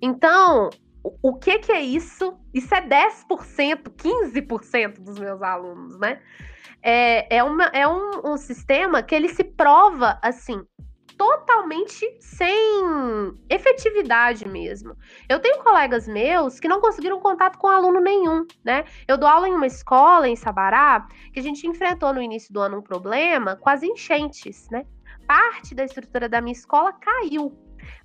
Então, 0.00 0.70
o, 1.04 1.14
o 1.22 1.38
que 1.38 1.58
que 1.58 1.72
é 1.72 1.80
isso? 1.80 2.34
Isso 2.52 2.74
é 2.74 2.80
10%, 2.80 3.82
15% 3.90 5.00
dos 5.00 5.18
meus 5.18 5.42
alunos, 5.42 5.98
né? 5.98 6.20
É, 6.82 7.36
é, 7.36 7.44
uma, 7.44 7.64
é 7.66 7.86
um, 7.86 8.32
um 8.32 8.36
sistema 8.38 9.02
que 9.02 9.14
ele 9.14 9.28
se 9.28 9.44
prova, 9.44 10.18
assim, 10.22 10.64
totalmente 11.20 12.16
sem 12.18 13.36
efetividade 13.50 14.48
mesmo. 14.48 14.96
Eu 15.28 15.38
tenho 15.38 15.62
colegas 15.62 16.08
meus 16.08 16.58
que 16.58 16.66
não 16.66 16.80
conseguiram 16.80 17.20
contato 17.20 17.58
com 17.58 17.68
aluno 17.68 18.00
nenhum, 18.00 18.46
né? 18.64 18.86
Eu 19.06 19.18
dou 19.18 19.28
aula 19.28 19.46
em 19.46 19.52
uma 19.52 19.66
escola 19.66 20.26
em 20.26 20.34
Sabará 20.34 21.06
que 21.30 21.38
a 21.38 21.42
gente 21.42 21.66
enfrentou 21.66 22.14
no 22.14 22.22
início 22.22 22.50
do 22.54 22.58
ano 22.58 22.78
um 22.78 22.82
problema 22.82 23.54
com 23.54 23.68
as 23.68 23.82
enchentes, 23.82 24.66
né? 24.70 24.86
Parte 25.26 25.74
da 25.74 25.84
estrutura 25.84 26.26
da 26.26 26.40
minha 26.40 26.54
escola 26.54 26.90
caiu. 26.94 27.52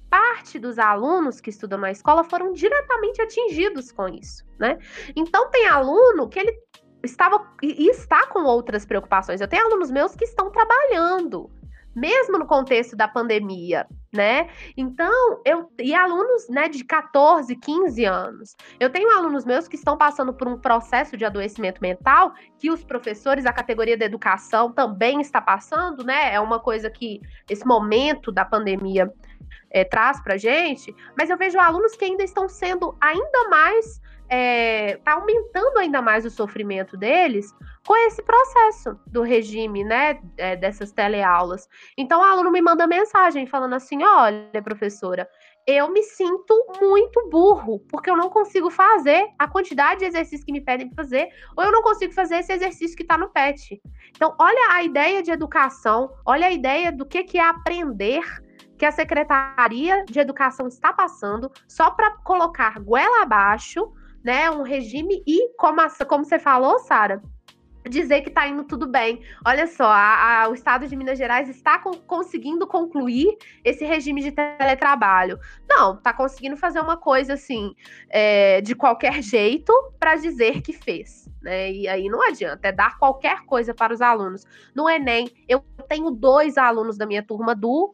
Parte 0.09 0.59
dos 0.59 0.77
alunos 0.77 1.39
que 1.39 1.49
estudam 1.49 1.79
na 1.79 1.91
escola 1.91 2.21
foram 2.21 2.51
diretamente 2.51 3.21
atingidos 3.21 3.93
com 3.93 4.09
isso, 4.09 4.43
né? 4.59 4.77
Então 5.15 5.49
tem 5.51 5.67
aluno 5.67 6.27
que 6.27 6.37
ele 6.37 6.53
estava 7.05 7.49
e 7.61 7.89
está 7.89 8.27
com 8.27 8.43
outras 8.43 8.85
preocupações. 8.85 9.39
Eu 9.39 9.47
tenho 9.47 9.65
alunos 9.65 9.89
meus 9.89 10.15
que 10.15 10.25
estão 10.25 10.51
trabalhando, 10.51 11.49
mesmo 11.95 12.37
no 12.37 12.45
contexto 12.45 12.95
da 12.95 13.07
pandemia, 13.07 13.87
né? 14.13 14.49
Então, 14.75 15.41
eu 15.45 15.71
e 15.79 15.93
alunos, 15.93 16.49
né, 16.49 16.67
de 16.67 16.83
14, 16.83 17.55
15 17.55 18.05
anos. 18.05 18.55
Eu 18.79 18.89
tenho 18.89 19.09
alunos 19.15 19.45
meus 19.45 19.67
que 19.67 19.75
estão 19.75 19.97
passando 19.97 20.33
por 20.33 20.47
um 20.47 20.59
processo 20.59 21.15
de 21.15 21.23
adoecimento 21.23 21.81
mental 21.81 22.33
que 22.57 22.69
os 22.69 22.83
professores, 22.83 23.45
a 23.45 23.53
categoria 23.53 23.97
da 23.97 24.05
educação 24.05 24.71
também 24.71 25.21
está 25.21 25.39
passando, 25.41 26.03
né? 26.03 26.33
É 26.33 26.39
uma 26.39 26.59
coisa 26.59 26.89
que 26.89 27.21
esse 27.49 27.65
momento 27.65 28.31
da 28.31 28.43
pandemia 28.43 29.11
é, 29.71 29.83
traz 29.83 30.21
para 30.21 30.37
gente. 30.37 30.95
Mas 31.17 31.29
eu 31.29 31.37
vejo 31.37 31.59
alunos 31.59 31.95
que 31.95 32.05
ainda 32.05 32.23
estão 32.23 32.47
sendo 32.47 32.95
ainda 33.01 33.49
mais 33.49 34.01
é, 34.29 34.97
tá 34.97 35.13
aumentando 35.13 35.77
ainda 35.77 36.01
mais 36.01 36.25
o 36.25 36.29
sofrimento 36.29 36.97
deles 36.97 37.53
com 37.85 37.95
esse 38.07 38.23
processo 38.23 38.99
do 39.05 39.21
regime, 39.21 39.83
né, 39.83 40.19
é, 40.37 40.55
dessas 40.55 40.91
teleaulas. 40.91 41.67
Então, 41.97 42.21
o 42.21 42.23
aluno 42.23 42.51
me 42.51 42.61
manda 42.61 42.87
mensagem 42.87 43.45
falando 43.45 43.75
assim: 43.75 44.03
olha, 44.03 44.61
professora, 44.63 45.29
eu 45.67 45.91
me 45.91 46.03
sinto 46.03 46.53
muito 46.81 47.29
burro, 47.29 47.79
porque 47.89 48.09
eu 48.09 48.17
não 48.17 48.29
consigo 48.29 48.69
fazer 48.69 49.27
a 49.37 49.47
quantidade 49.47 49.99
de 49.99 50.05
exercícios 50.05 50.43
que 50.43 50.51
me 50.51 50.61
pedem 50.61 50.87
para 50.89 51.03
fazer, 51.03 51.29
ou 51.55 51.63
eu 51.63 51.71
não 51.71 51.81
consigo 51.81 52.13
fazer 52.13 52.37
esse 52.37 52.53
exercício 52.53 52.95
que 52.95 53.03
está 53.03 53.17
no 53.17 53.29
PET. 53.29 53.81
Então, 54.15 54.35
olha 54.39 54.73
a 54.73 54.83
ideia 54.83 55.21
de 55.21 55.31
educação, 55.31 56.11
olha 56.25 56.47
a 56.47 56.51
ideia 56.51 56.91
do 56.91 57.05
que, 57.05 57.23
que 57.23 57.37
é 57.37 57.43
aprender 57.43 58.23
que 58.77 58.85
a 58.85 58.91
Secretaria 58.91 60.03
de 60.05 60.19
Educação 60.19 60.67
está 60.67 60.91
passando 60.91 61.51
só 61.67 61.91
para 61.91 62.11
colocar 62.17 62.79
goela 62.79 63.23
abaixo 63.23 63.91
né, 64.25 64.49
um 64.49 64.63
regime 64.63 65.23
e, 65.27 65.49
como, 65.55 65.79
a, 65.79 65.87
como 66.07 66.25
você 66.25 66.39
falou, 66.39 66.79
Sara, 66.79 67.21
dizer 67.87 68.21
que 68.21 68.29
está 68.29 68.47
indo 68.47 68.63
tudo 68.63 68.87
bem. 68.87 69.21
Olha 69.45 69.67
só, 69.67 69.85
a, 69.85 70.45
a, 70.45 70.49
o 70.49 70.55
Estado 70.55 70.87
de 70.87 70.95
Minas 70.95 71.19
Gerais 71.19 71.47
está 71.47 71.77
com, 71.77 71.93
conseguindo 71.93 72.65
concluir 72.65 73.37
esse 73.63 73.85
regime 73.85 74.23
de 74.23 74.31
teletrabalho. 74.31 75.37
Não, 75.69 75.93
está 75.93 76.11
conseguindo 76.11 76.57
fazer 76.57 76.79
uma 76.79 76.97
coisa 76.97 77.33
assim, 77.33 77.75
é, 78.09 78.61
de 78.61 78.73
qualquer 78.73 79.21
jeito, 79.21 79.71
para 79.99 80.15
dizer 80.15 80.63
que 80.63 80.73
fez. 80.73 81.29
Né? 81.39 81.71
E 81.71 81.87
aí 81.87 82.09
não 82.09 82.23
adianta, 82.27 82.67
é 82.67 82.71
dar 82.71 82.97
qualquer 82.97 83.45
coisa 83.45 83.75
para 83.75 83.93
os 83.93 84.01
alunos. 84.01 84.43
No 84.73 84.89
Enem, 84.89 85.29
eu 85.47 85.63
tenho 85.87 86.09
dois 86.09 86.57
alunos 86.57 86.97
da 86.97 87.05
minha 87.05 87.21
turma 87.21 87.53
do 87.53 87.93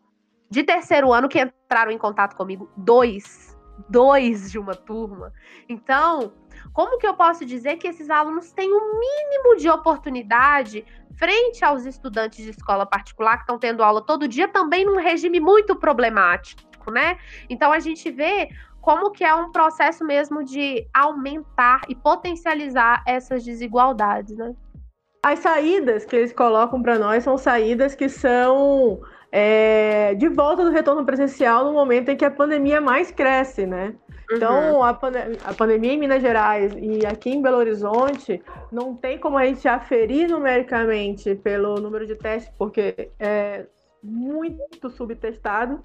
de 0.49 0.63
terceiro 0.63 1.11
ano 1.11 1.27
que 1.27 1.41
entraram 1.41 1.91
em 1.91 1.97
contato 1.97 2.37
comigo, 2.37 2.69
dois 2.77 3.50
dois 3.89 4.51
de 4.51 4.59
uma 4.59 4.75
turma. 4.75 5.33
Então, 5.67 6.33
como 6.73 6.97
que 6.97 7.07
eu 7.07 7.13
posso 7.13 7.45
dizer 7.45 7.77
que 7.77 7.87
esses 7.87 8.09
alunos 8.09 8.51
têm 8.51 8.71
o 8.71 8.77
um 8.77 8.99
mínimo 8.99 9.57
de 9.57 9.69
oportunidade 9.69 10.85
frente 11.17 11.63
aos 11.63 11.85
estudantes 11.85 12.43
de 12.43 12.51
escola 12.51 12.85
particular 12.85 13.37
que 13.37 13.43
estão 13.43 13.59
tendo 13.59 13.83
aula 13.83 14.01
todo 14.01 14.27
dia, 14.27 14.47
também 14.47 14.85
num 14.85 14.97
regime 14.97 15.39
muito 15.39 15.75
problemático, 15.75 16.91
né? 16.91 17.17
Então 17.49 17.71
a 17.71 17.79
gente 17.79 18.09
vê 18.09 18.49
como 18.81 19.11
que 19.11 19.23
é 19.23 19.33
um 19.33 19.51
processo 19.51 20.03
mesmo 20.03 20.43
de 20.43 20.87
aumentar 20.93 21.81
e 21.87 21.95
potencializar 21.95 23.03
essas 23.05 23.43
desigualdades, 23.43 24.35
né? 24.35 24.55
As 25.23 25.39
saídas 25.39 26.03
que 26.03 26.15
eles 26.15 26.33
colocam 26.33 26.81
para 26.81 26.97
nós 26.97 27.23
são 27.23 27.37
saídas 27.37 27.93
que 27.93 28.09
são 28.09 28.99
é, 29.31 30.13
de 30.15 30.27
volta 30.27 30.63
do 30.63 30.71
retorno 30.71 31.05
presencial 31.05 31.63
no 31.63 31.71
momento 31.71 32.09
em 32.09 32.17
que 32.17 32.25
a 32.25 32.31
pandemia 32.31 32.81
mais 32.81 33.11
cresce, 33.11 33.65
né? 33.65 33.95
Então, 34.31 34.75
uhum. 34.75 34.83
a, 34.83 34.93
pande 34.93 35.17
a, 35.43 35.53
pandemia 35.53 35.93
em 35.93 35.97
Minas 35.97 36.21
Gerais 36.21 36.73
e 36.77 37.05
aqui 37.05 37.29
em 37.29 37.41
Belo 37.41 37.57
Horizonte 37.57 38.41
não 38.71 38.95
tem 38.95 39.17
como 39.17 39.37
a 39.37 39.45
gente 39.45 39.67
aferir 39.67 40.29
numericamente 40.29 41.35
pelo 41.35 41.75
número 41.75 42.07
de 42.07 42.15
testes, 42.15 42.51
porque 42.57 43.09
é 43.19 43.65
muito 44.03 44.89
subtestado. 44.89 45.83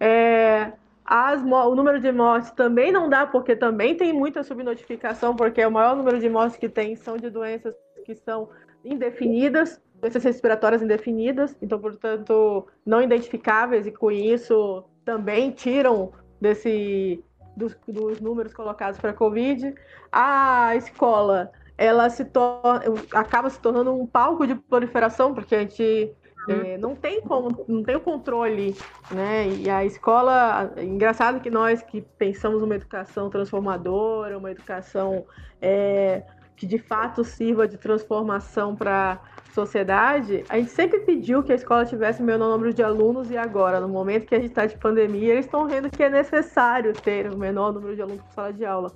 É, 0.00 0.72
as, 1.04 1.42
o 1.42 1.74
número 1.74 2.00
de 2.00 2.10
mortes 2.10 2.50
também 2.52 2.90
não 2.90 3.08
dá, 3.08 3.26
porque 3.26 3.54
também 3.54 3.94
tem 3.94 4.12
muita 4.12 4.42
subnotificação, 4.42 5.36
porque 5.36 5.64
o 5.64 5.70
maior 5.70 5.94
número 5.94 6.18
de 6.18 6.28
mortes 6.28 6.56
que 6.56 6.68
tem 6.68 6.96
são 6.96 7.16
de 7.18 7.28
doenças 7.28 7.74
que 8.06 8.14
são 8.14 8.48
indefinidas 8.84 9.80
doenças 10.04 10.22
respiratórias 10.22 10.82
indefinidas, 10.82 11.56
então, 11.62 11.78
portanto, 11.78 12.66
não 12.84 13.00
identificáveis, 13.00 13.86
e 13.86 13.90
com 13.90 14.10
isso 14.10 14.84
também 15.02 15.50
tiram 15.50 16.12
desse 16.38 17.24
dos, 17.56 17.74
dos 17.88 18.20
números 18.20 18.52
colocados 18.52 19.00
para 19.00 19.10
a 19.10 19.14
Covid. 19.14 19.74
A 20.12 20.76
escola 20.76 21.50
ela 21.78 22.10
se 22.10 22.24
torna, 22.26 22.82
acaba 23.12 23.48
se 23.48 23.58
tornando 23.58 23.92
um 23.94 24.06
palco 24.06 24.46
de 24.46 24.54
proliferação, 24.54 25.32
porque 25.32 25.54
a 25.54 25.60
gente 25.60 26.12
é, 26.48 26.76
não 26.76 26.94
tem 26.94 27.22
como, 27.22 27.64
não 27.66 27.82
tem 27.82 27.96
o 27.96 28.00
controle, 28.00 28.76
né? 29.10 29.48
E 29.48 29.70
a 29.70 29.84
escola, 29.84 30.72
engraçado 30.76 31.40
que 31.40 31.50
nós 31.50 31.82
que 31.82 32.02
pensamos 32.02 32.62
uma 32.62 32.74
educação 32.74 33.30
transformadora, 33.30 34.36
uma 34.36 34.50
educação 34.50 35.24
é, 35.62 36.22
que 36.56 36.66
de 36.66 36.78
fato 36.78 37.24
sirva 37.24 37.66
de 37.66 37.76
transformação 37.76 38.74
para 38.74 39.20
sociedade, 39.52 40.44
a 40.48 40.56
gente 40.56 40.70
sempre 40.70 41.00
pediu 41.00 41.42
que 41.42 41.52
a 41.52 41.54
escola 41.54 41.86
tivesse 41.86 42.20
o 42.20 42.24
menor 42.24 42.50
número 42.50 42.74
de 42.74 42.82
alunos 42.82 43.30
e 43.30 43.36
agora, 43.36 43.80
no 43.80 43.88
momento 43.88 44.26
que 44.26 44.34
a 44.34 44.38
gente 44.38 44.50
está 44.50 44.66
de 44.66 44.76
pandemia, 44.76 45.32
eles 45.32 45.44
estão 45.44 45.68
vendo 45.68 45.88
que 45.88 46.02
é 46.02 46.10
necessário 46.10 46.92
ter 46.92 47.32
o 47.32 47.36
menor 47.36 47.72
número 47.72 47.94
de 47.94 48.02
alunos 48.02 48.22
por 48.22 48.32
sala 48.32 48.52
de 48.52 48.64
aula. 48.64 48.92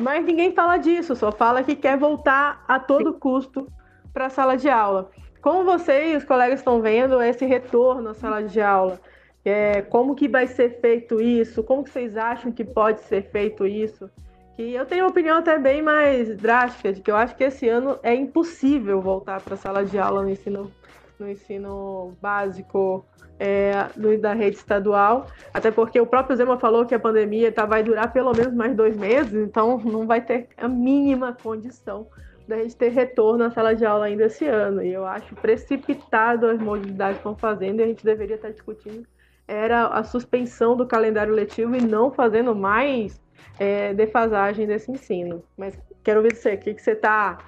Mas 0.00 0.24
ninguém 0.24 0.52
fala 0.52 0.78
disso, 0.78 1.14
só 1.14 1.30
fala 1.30 1.62
que 1.62 1.76
quer 1.76 1.98
voltar 1.98 2.64
a 2.66 2.80
todo 2.80 3.14
custo 3.14 3.68
para 4.12 4.26
a 4.26 4.30
sala 4.30 4.56
de 4.56 4.68
aula. 4.68 5.10
Como 5.40 5.64
você 5.64 6.12
e 6.12 6.16
os 6.16 6.24
colegas 6.24 6.60
estão 6.60 6.80
vendo 6.80 7.20
esse 7.22 7.44
retorno 7.44 8.10
à 8.10 8.14
sala 8.14 8.42
de 8.42 8.60
aula? 8.60 8.98
É, 9.44 9.82
como 9.82 10.14
que 10.14 10.26
vai 10.26 10.46
ser 10.46 10.80
feito 10.80 11.20
isso? 11.20 11.62
Como 11.62 11.84
que 11.84 11.90
vocês 11.90 12.16
acham 12.16 12.50
que 12.50 12.64
pode 12.64 13.02
ser 13.02 13.30
feito 13.30 13.66
isso? 13.66 14.10
Que 14.56 14.74
eu 14.74 14.86
tenho 14.86 15.04
uma 15.04 15.10
opinião 15.10 15.38
até 15.38 15.58
bem 15.58 15.82
mais 15.82 16.36
drástica, 16.36 16.92
de 16.92 17.00
que 17.00 17.10
eu 17.10 17.16
acho 17.16 17.34
que 17.34 17.44
esse 17.44 17.68
ano 17.68 17.98
é 18.02 18.14
impossível 18.14 19.00
voltar 19.00 19.40
para 19.40 19.54
a 19.54 19.56
sala 19.56 19.84
de 19.84 19.98
aula 19.98 20.22
no 20.22 20.30
ensino, 20.30 20.70
no 21.18 21.28
ensino 21.28 22.16
básico 22.22 23.04
é, 23.38 23.72
da 24.20 24.32
rede 24.32 24.56
estadual, 24.56 25.26
até 25.52 25.72
porque 25.72 26.00
o 26.00 26.06
próprio 26.06 26.36
Zema 26.36 26.56
falou 26.58 26.86
que 26.86 26.94
a 26.94 27.00
pandemia 27.00 27.50
tá, 27.50 27.66
vai 27.66 27.82
durar 27.82 28.12
pelo 28.12 28.32
menos 28.32 28.54
mais 28.54 28.76
dois 28.76 28.96
meses, 28.96 29.34
então 29.34 29.78
não 29.78 30.06
vai 30.06 30.20
ter 30.20 30.48
a 30.56 30.68
mínima 30.68 31.36
condição 31.42 32.06
da 32.46 32.58
gente 32.58 32.76
ter 32.76 32.90
retorno 32.90 33.44
à 33.44 33.50
sala 33.50 33.74
de 33.74 33.84
aula 33.84 34.06
ainda 34.06 34.26
esse 34.26 34.46
ano. 34.46 34.82
E 34.82 34.92
eu 34.92 35.04
acho 35.04 35.34
precipitado 35.34 36.46
as 36.46 36.60
modalidades 36.60 37.16
que 37.16 37.20
estão 37.20 37.36
fazendo 37.36 37.80
e 37.80 37.82
a 37.82 37.86
gente 37.86 38.04
deveria 38.04 38.36
estar 38.36 38.50
discutindo 38.50 39.04
era 39.46 39.88
a 39.88 40.02
suspensão 40.02 40.76
do 40.76 40.86
calendário 40.86 41.34
letivo 41.34 41.76
e 41.76 41.80
não 41.80 42.10
fazendo 42.10 42.54
mais 42.54 43.20
é, 43.58 43.94
defasagem 43.94 44.66
desse 44.66 44.90
ensino. 44.90 45.42
Mas 45.56 45.78
quero 46.02 46.22
ver 46.22 46.34
você, 46.34 46.54
o 46.54 46.58
que, 46.58 46.74
que 46.74 46.82
você 46.82 46.92
está 46.92 47.38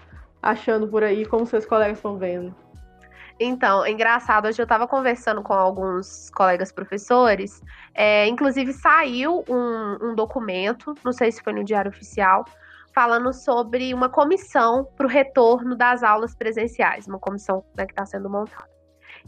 achando 0.42 0.88
por 0.88 1.02
aí, 1.02 1.26
como 1.26 1.46
seus 1.46 1.66
colegas 1.66 1.98
estão 1.98 2.16
vendo? 2.16 2.54
Então, 3.38 3.84
é 3.84 3.90
engraçado, 3.90 4.48
hoje 4.48 4.62
eu 4.62 4.64
estava 4.64 4.88
conversando 4.88 5.42
com 5.42 5.52
alguns 5.52 6.30
colegas 6.30 6.72
professores, 6.72 7.62
é, 7.94 8.26
inclusive 8.26 8.72
saiu 8.72 9.44
um, 9.46 10.10
um, 10.10 10.14
documento, 10.14 10.94
não 11.04 11.12
sei 11.12 11.30
se 11.30 11.42
foi 11.42 11.52
no 11.52 11.62
Diário 11.62 11.90
Oficial, 11.90 12.46
falando 12.94 13.30
sobre 13.34 13.92
uma 13.92 14.08
comissão 14.08 14.88
para 14.96 15.06
o 15.06 15.10
retorno 15.10 15.76
das 15.76 16.02
aulas 16.02 16.34
presenciais, 16.34 17.06
uma 17.06 17.18
comissão 17.18 17.62
né, 17.76 17.84
que 17.84 17.92
está 17.92 18.06
sendo 18.06 18.30
montada. 18.30 18.70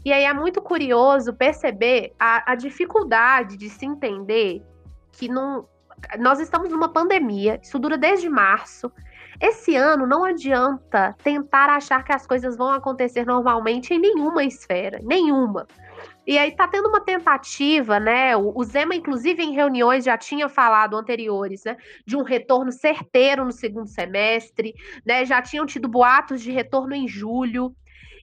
E 0.03 0.11
aí 0.11 0.23
é 0.23 0.33
muito 0.33 0.59
curioso 0.59 1.31
perceber 1.33 2.11
a, 2.19 2.51
a 2.51 2.55
dificuldade 2.55 3.57
de 3.57 3.69
se 3.69 3.85
entender 3.85 4.63
que 5.11 5.27
não, 5.27 5.67
nós 6.17 6.39
estamos 6.39 6.69
numa 6.69 6.89
pandemia, 6.89 7.59
isso 7.61 7.79
dura 7.79 7.97
desde 7.97 8.29
março, 8.29 8.91
esse 9.41 9.75
ano 9.75 10.05
não 10.05 10.25
adianta 10.25 11.15
tentar 11.23 11.69
achar 11.69 12.03
que 12.03 12.11
as 12.11 12.27
coisas 12.27 12.57
vão 12.57 12.71
acontecer 12.71 13.25
normalmente 13.25 13.93
em 13.93 13.99
nenhuma 13.99 14.43
esfera, 14.43 14.99
nenhuma. 15.01 15.65
E 16.27 16.37
aí 16.37 16.51
tá 16.51 16.67
tendo 16.67 16.89
uma 16.89 17.01
tentativa, 17.01 17.99
né? 17.99 18.35
O, 18.35 18.63
Zema, 18.63 18.93
inclusive, 18.93 19.41
em 19.41 19.53
reuniões 19.53 20.03
já 20.03 20.17
tinha 20.17 20.47
falado 20.47 20.95
anteriores, 20.95 21.63
né? 21.63 21.77
De 22.05 22.15
um 22.15 22.21
retorno 22.21 22.71
certeiro 22.71 23.45
no 23.45 23.51
segundo 23.51 23.87
semestre, 23.87 24.75
né? 25.05 25.25
Já 25.25 25.41
tinham 25.41 25.65
tido 25.65 25.87
boatos 25.87 26.41
de 26.41 26.51
retorno 26.51 26.93
em 26.93 27.07
julho. 27.07 27.73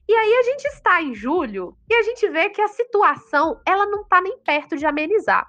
E 0.07 0.13
aí 0.13 0.33
a 0.35 0.43
gente 0.43 0.65
está 0.67 1.01
em 1.01 1.13
julho 1.13 1.75
e 1.89 1.93
a 1.93 2.01
gente 2.03 2.29
vê 2.29 2.49
que 2.49 2.61
a 2.61 2.69
situação 2.69 3.59
ela 3.65 3.85
não 3.85 4.03
está 4.03 4.21
nem 4.21 4.37
perto 4.39 4.77
de 4.77 4.85
amenizar. 4.85 5.45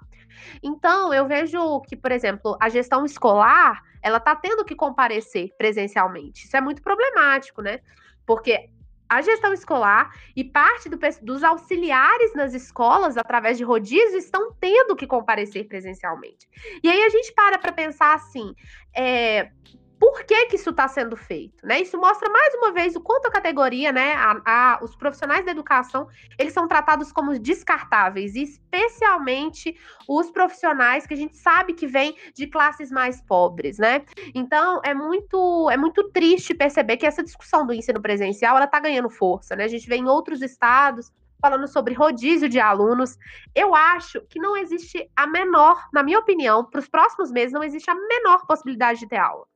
Então, 0.62 1.12
eu 1.12 1.27
vejo 1.27 1.81
que, 1.83 1.96
por 1.96 2.12
exemplo, 2.12 2.57
a 2.61 2.68
gestão 2.68 3.05
escolar, 3.05 3.83
ela 4.03 4.18
está 4.18 4.35
tendo 4.35 4.64
que 4.64 4.74
comparecer 4.74 5.51
presencialmente. 5.57 6.46
Isso 6.46 6.57
é 6.57 6.61
muito 6.61 6.83
problemático, 6.83 7.62
né? 7.62 7.81
Porque 8.27 8.70
a 9.09 9.22
gestão 9.22 9.53
escolar 9.53 10.14
e 10.37 10.44
parte 10.44 10.88
do, 10.88 10.98
dos 11.22 11.42
auxiliares 11.42 12.35
nas 12.35 12.53
escolas, 12.53 13.16
através 13.16 13.57
de 13.57 13.64
rodízio, 13.64 14.18
estão 14.18 14.53
tendo 14.61 14.94
que 14.94 15.07
comparecer 15.07 15.66
presencialmente. 15.66 16.46
E 16.83 16.88
aí 16.90 17.03
a 17.03 17.09
gente 17.09 17.33
para 17.33 17.59
para 17.59 17.72
pensar 17.72 18.14
assim: 18.14 18.55
é, 18.94 19.51
por 19.98 20.24
que, 20.24 20.46
que 20.46 20.56
isso 20.56 20.70
está 20.70 20.87
sendo 20.87 21.16
feito, 21.16 21.66
né? 21.66 21.80
Isso 21.80 21.98
mostra 21.98 22.30
mais 22.30 22.54
uma 22.54 22.72
vez 22.72 22.94
o 22.94 23.00
quanto 23.00 23.26
a 23.26 23.30
categoria, 23.30 23.90
né, 23.90 24.14
a, 24.14 24.40
a, 24.44 24.78
os 24.82 24.94
profissionais 24.94 25.44
da 25.44 25.50
educação, 25.50 26.08
eles 26.38 26.52
são 26.52 26.68
tratados 26.68 27.11
como 27.11 27.38
descartáveis, 27.38 28.37
especialmente 28.37 29.76
os 30.08 30.30
profissionais 30.30 31.06
que 31.06 31.14
a 31.14 31.16
gente 31.16 31.37
sabe 31.37 31.72
que 31.72 31.87
vêm 31.87 32.16
de 32.34 32.46
classes 32.46 32.90
mais 32.90 33.20
pobres, 33.22 33.78
né? 33.78 34.04
Então 34.34 34.80
é 34.84 34.94
muito 34.94 35.68
é 35.70 35.76
muito 35.76 36.11
triste 36.11 36.54
perceber 36.54 36.96
que 36.96 37.06
essa 37.06 37.22
discussão 37.22 37.66
do 37.66 37.74
ensino 37.74 38.00
presencial 38.00 38.56
ela 38.56 38.66
está 38.66 38.78
ganhando 38.78 39.11
força, 39.11 39.56
né? 39.56 39.64
A 39.64 39.68
gente 39.68 39.88
vê 39.88 39.96
em 39.96 40.06
outros 40.06 40.42
estados 40.42 41.11
falando 41.40 41.66
sobre 41.68 41.94
rodízio 41.94 42.48
de 42.48 42.61
alunos. 42.61 43.16
Eu 43.54 43.74
acho 43.74 44.20
que 44.22 44.38
não 44.38 44.56
existe 44.56 45.08
a 45.16 45.26
menor, 45.26 45.88
na 45.92 46.02
minha 46.02 46.18
opinião, 46.18 46.64
para 46.64 46.80
os 46.80 46.88
próximos 46.88 47.30
meses 47.30 47.52
não 47.52 47.62
existe 47.62 47.90
a 47.90 47.94
menor 47.94 48.46
possibilidade 48.46 49.00
de 49.00 49.08
ter 49.08 49.16
aula. 49.16 49.46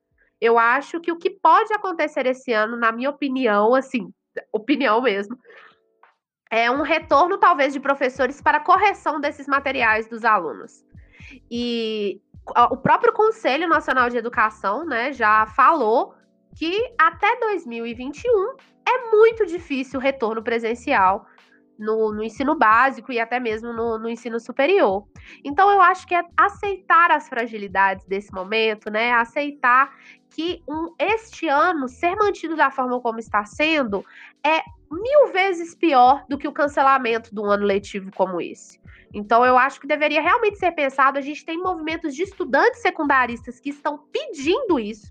Eu 0.42 0.58
acho 0.58 0.98
que 0.98 1.12
o 1.12 1.16
que 1.16 1.30
pode 1.30 1.72
acontecer 1.72 2.26
esse 2.26 2.52
ano, 2.52 2.76
na 2.76 2.90
minha 2.90 3.08
opinião, 3.08 3.76
assim, 3.76 4.12
opinião 4.52 5.00
mesmo, 5.00 5.38
é 6.50 6.68
um 6.68 6.82
retorno 6.82 7.38
talvez 7.38 7.72
de 7.72 7.78
professores 7.78 8.42
para 8.42 8.58
correção 8.58 9.20
desses 9.20 9.46
materiais 9.46 10.08
dos 10.08 10.24
alunos. 10.24 10.84
E 11.48 12.20
o 12.72 12.76
próprio 12.76 13.12
Conselho 13.12 13.68
Nacional 13.68 14.10
de 14.10 14.16
Educação, 14.16 14.84
né, 14.84 15.12
já 15.12 15.46
falou 15.46 16.12
que 16.58 16.92
até 16.98 17.38
2021 17.38 18.56
é 18.84 19.10
muito 19.12 19.46
difícil 19.46 20.00
o 20.00 20.02
retorno 20.02 20.42
presencial 20.42 21.24
no, 21.78 22.12
no, 22.12 22.22
ensino 22.22 22.58
básico 22.58 23.12
e 23.12 23.20
até 23.20 23.38
mesmo 23.38 23.72
no, 23.72 23.96
no, 23.96 24.08
ensino 24.08 24.38
superior. 24.38 25.06
Então, 25.44 25.70
eu 25.70 25.80
acho 25.80 26.06
que 26.06 26.14
é 26.14 26.22
aceitar 26.36 27.10
as 27.10 27.28
fragilidades 27.28 28.04
desse 28.06 28.32
momento, 28.32 28.90
né? 28.90 29.12
Aceitar 29.12 29.92
que 30.34 30.62
um, 30.68 30.94
este 30.98 31.48
ano 31.48 31.88
ser 31.88 32.16
mantido 32.16 32.56
da 32.56 32.70
forma 32.70 33.00
como 33.00 33.18
está 33.18 33.44
sendo 33.44 34.04
é 34.44 34.60
mil 34.90 35.32
vezes 35.32 35.74
pior 35.74 36.24
do 36.28 36.36
que 36.36 36.48
o 36.48 36.52
cancelamento 36.52 37.34
de 37.34 37.40
um 37.40 37.46
ano 37.46 37.64
letivo 37.64 38.10
como 38.14 38.40
esse. 38.40 38.80
Então, 39.14 39.44
eu 39.44 39.58
acho 39.58 39.80
que 39.80 39.86
deveria 39.86 40.22
realmente 40.22 40.58
ser 40.58 40.72
pensado. 40.72 41.18
A 41.18 41.20
gente 41.20 41.44
tem 41.44 41.58
movimentos 41.58 42.14
de 42.14 42.22
estudantes 42.22 42.80
secundaristas 42.80 43.60
que 43.60 43.70
estão 43.70 43.98
pedindo 44.10 44.80
isso. 44.80 45.08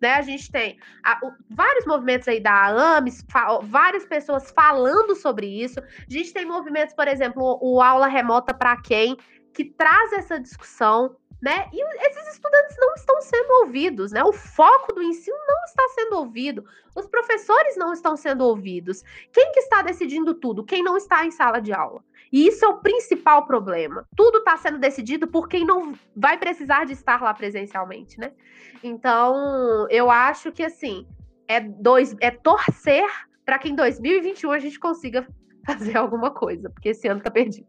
Né? 0.00 0.14
A 0.14 0.22
gente 0.22 0.50
tem 0.50 0.78
a, 1.02 1.18
o, 1.22 1.32
vários 1.50 1.86
movimentos 1.86 2.26
aí 2.26 2.40
da 2.40 2.96
AMES, 2.96 3.24
fa, 3.30 3.58
várias 3.62 4.04
pessoas 4.06 4.50
falando 4.50 5.14
sobre 5.14 5.46
isso. 5.46 5.78
A 5.80 6.12
gente 6.12 6.32
tem 6.32 6.44
movimentos, 6.46 6.94
por 6.94 7.06
exemplo, 7.06 7.58
o, 7.60 7.76
o 7.76 7.82
Aula 7.82 8.06
Remota 8.06 8.54
para 8.54 8.76
Quem, 8.80 9.16
que 9.52 9.64
traz 9.64 10.12
essa 10.12 10.40
discussão 10.40 11.16
né? 11.44 11.68
E 11.74 12.06
esses 12.06 12.32
estudantes 12.32 12.74
não 12.78 12.94
estão 12.94 13.20
sendo 13.20 13.50
ouvidos, 13.60 14.12
né? 14.12 14.24
O 14.24 14.32
foco 14.32 14.94
do 14.94 15.02
ensino 15.02 15.36
não 15.46 15.64
está 15.64 15.82
sendo 15.94 16.16
ouvido, 16.16 16.64
os 16.96 17.06
professores 17.06 17.76
não 17.76 17.92
estão 17.92 18.16
sendo 18.16 18.46
ouvidos. 18.46 19.04
Quem 19.30 19.52
que 19.52 19.60
está 19.60 19.82
decidindo 19.82 20.32
tudo? 20.32 20.64
Quem 20.64 20.82
não 20.82 20.96
está 20.96 21.26
em 21.26 21.30
sala 21.30 21.60
de 21.60 21.70
aula. 21.70 22.02
E 22.32 22.46
isso 22.46 22.64
é 22.64 22.68
o 22.68 22.78
principal 22.78 23.46
problema. 23.46 24.08
Tudo 24.16 24.38
está 24.38 24.56
sendo 24.56 24.78
decidido 24.78 25.28
por 25.28 25.46
quem 25.46 25.66
não 25.66 25.92
vai 26.16 26.38
precisar 26.38 26.86
de 26.86 26.94
estar 26.94 27.20
lá 27.20 27.34
presencialmente, 27.34 28.18
né? 28.18 28.32
Então, 28.82 29.86
eu 29.90 30.10
acho 30.10 30.50
que 30.50 30.62
assim, 30.62 31.06
é 31.46 31.60
dois, 31.60 32.16
é 32.22 32.30
torcer 32.30 33.04
para 33.44 33.58
que 33.58 33.68
em 33.68 33.74
2021 33.74 34.50
a 34.50 34.58
gente 34.58 34.80
consiga 34.80 35.28
fazer 35.66 35.98
alguma 35.98 36.30
coisa, 36.30 36.70
porque 36.70 36.88
esse 36.88 37.06
ano 37.06 37.18
está 37.18 37.30
perdido. 37.30 37.68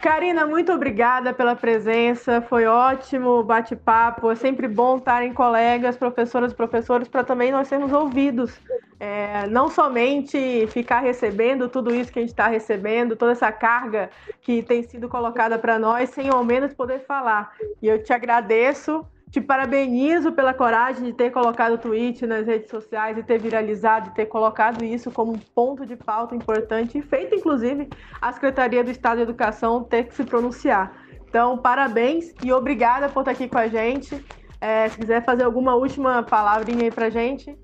Karina, 0.00 0.46
muito 0.46 0.72
obrigada 0.72 1.34
pela 1.34 1.54
presença. 1.54 2.40
Foi 2.40 2.64
ótimo 2.64 3.42
bate-papo. 3.42 4.30
É 4.30 4.34
sempre 4.34 4.66
bom 4.66 4.96
estar 4.96 5.22
em 5.22 5.34
colegas, 5.34 5.94
professoras 5.94 6.52
e 6.52 6.54
professores, 6.54 7.06
para 7.06 7.22
também 7.22 7.52
nós 7.52 7.68
sermos 7.68 7.92
ouvidos. 7.92 8.58
É, 8.98 9.46
não 9.48 9.68
somente 9.68 10.66
ficar 10.68 11.00
recebendo 11.00 11.68
tudo 11.68 11.94
isso 11.94 12.10
que 12.10 12.18
a 12.18 12.22
gente 12.22 12.30
está 12.30 12.46
recebendo, 12.46 13.14
toda 13.14 13.32
essa 13.32 13.52
carga 13.52 14.08
que 14.40 14.62
tem 14.62 14.82
sido 14.82 15.06
colocada 15.06 15.58
para 15.58 15.78
nós, 15.78 16.08
sem 16.08 16.30
ao 16.30 16.42
menos 16.42 16.72
poder 16.72 17.00
falar. 17.00 17.52
E 17.82 17.86
eu 17.86 18.02
te 18.02 18.12
agradeço. 18.12 19.04
Te 19.30 19.40
parabenizo 19.40 20.32
pela 20.32 20.52
coragem 20.52 21.04
de 21.04 21.12
ter 21.12 21.30
colocado 21.30 21.74
o 21.74 21.78
tweet 21.78 22.26
nas 22.26 22.46
redes 22.46 22.68
sociais 22.68 23.16
e 23.16 23.22
ter 23.22 23.38
viralizado 23.38 24.10
e 24.10 24.14
ter 24.14 24.26
colocado 24.26 24.84
isso 24.84 25.10
como 25.10 25.32
um 25.32 25.38
ponto 25.38 25.86
de 25.86 25.94
pauta 25.94 26.34
importante 26.34 26.98
e 26.98 27.02
feito, 27.02 27.36
inclusive, 27.36 27.88
a 28.20 28.32
Secretaria 28.32 28.82
do 28.82 28.90
Estado 28.90 29.18
de 29.18 29.22
Educação 29.22 29.84
ter 29.84 30.04
que 30.04 30.14
se 30.16 30.24
pronunciar. 30.24 30.92
Então, 31.28 31.56
parabéns 31.56 32.34
e 32.42 32.52
obrigada 32.52 33.08
por 33.08 33.20
estar 33.20 33.30
aqui 33.30 33.48
com 33.48 33.58
a 33.58 33.68
gente. 33.68 34.24
É, 34.60 34.88
se 34.88 34.98
quiser 34.98 35.24
fazer 35.24 35.44
alguma 35.44 35.76
última 35.76 36.24
palavrinha 36.24 36.82
aí 36.84 36.90
pra 36.90 37.08
gente, 37.08 37.56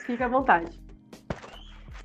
fique 0.00 0.22
à 0.22 0.28
vontade. 0.28 0.85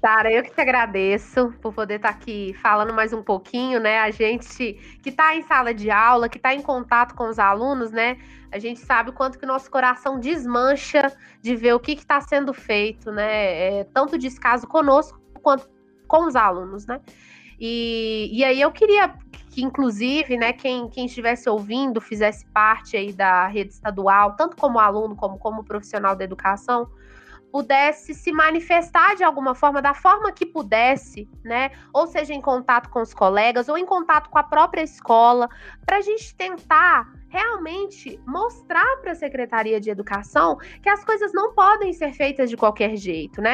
Sara, 0.01 0.33
eu 0.33 0.41
que 0.41 0.51
te 0.51 0.59
agradeço 0.59 1.53
por 1.61 1.71
poder 1.75 1.97
estar 1.97 2.09
aqui 2.09 2.55
falando 2.55 2.91
mais 2.91 3.13
um 3.13 3.21
pouquinho, 3.21 3.79
né? 3.79 3.99
A 3.99 4.09
gente 4.09 4.73
que 5.03 5.09
está 5.09 5.35
em 5.35 5.43
sala 5.43 5.75
de 5.75 5.91
aula, 5.91 6.27
que 6.27 6.37
está 6.37 6.55
em 6.55 6.61
contato 6.61 7.13
com 7.13 7.29
os 7.29 7.37
alunos, 7.37 7.91
né? 7.91 8.17
A 8.51 8.57
gente 8.57 8.79
sabe 8.79 9.11
o 9.11 9.13
quanto 9.13 9.37
que 9.37 9.45
o 9.45 9.47
nosso 9.47 9.69
coração 9.69 10.19
desmancha 10.19 11.15
de 11.39 11.55
ver 11.55 11.75
o 11.75 11.79
que 11.79 11.91
está 11.91 12.19
sendo 12.19 12.51
feito, 12.51 13.11
né? 13.11 13.81
É, 13.81 13.83
tanto 13.93 14.17
descaso 14.17 14.65
conosco 14.65 15.21
quanto 15.43 15.69
com 16.07 16.25
os 16.25 16.35
alunos, 16.35 16.87
né? 16.87 16.99
E, 17.59 18.27
e 18.33 18.43
aí 18.43 18.59
eu 18.59 18.71
queria 18.71 19.13
que, 19.51 19.61
inclusive, 19.61 20.35
né, 20.35 20.51
quem, 20.51 20.89
quem 20.89 21.05
estivesse 21.05 21.47
ouvindo 21.47 22.01
fizesse 22.01 22.43
parte 22.47 22.97
aí 22.97 23.13
da 23.13 23.45
rede 23.45 23.73
estadual, 23.73 24.35
tanto 24.35 24.57
como 24.57 24.79
aluno 24.79 25.15
como 25.15 25.37
como 25.37 25.63
profissional 25.63 26.15
da 26.15 26.23
educação, 26.23 26.89
pudesse 27.51 28.13
se 28.13 28.31
manifestar 28.31 29.15
de 29.15 29.23
alguma 29.23 29.53
forma, 29.53 29.81
da 29.81 29.93
forma 29.93 30.31
que 30.31 30.45
pudesse, 30.45 31.29
né? 31.43 31.71
Ou 31.93 32.07
seja, 32.07 32.33
em 32.33 32.41
contato 32.41 32.89
com 32.89 33.01
os 33.01 33.13
colegas, 33.13 33.67
ou 33.67 33.77
em 33.77 33.85
contato 33.85 34.29
com 34.29 34.37
a 34.37 34.43
própria 34.43 34.81
escola, 34.81 35.49
para 35.85 35.97
a 35.97 36.01
gente 36.01 36.35
tentar 36.35 37.20
realmente 37.31 38.19
mostrar 38.27 38.97
para 38.97 39.13
a 39.13 39.15
Secretaria 39.15 39.79
de 39.79 39.89
Educação 39.89 40.57
que 40.83 40.89
as 40.89 41.03
coisas 41.03 41.31
não 41.33 41.53
podem 41.53 41.93
ser 41.93 42.13
feitas 42.13 42.49
de 42.49 42.57
qualquer 42.57 42.97
jeito, 42.97 43.41
né? 43.41 43.53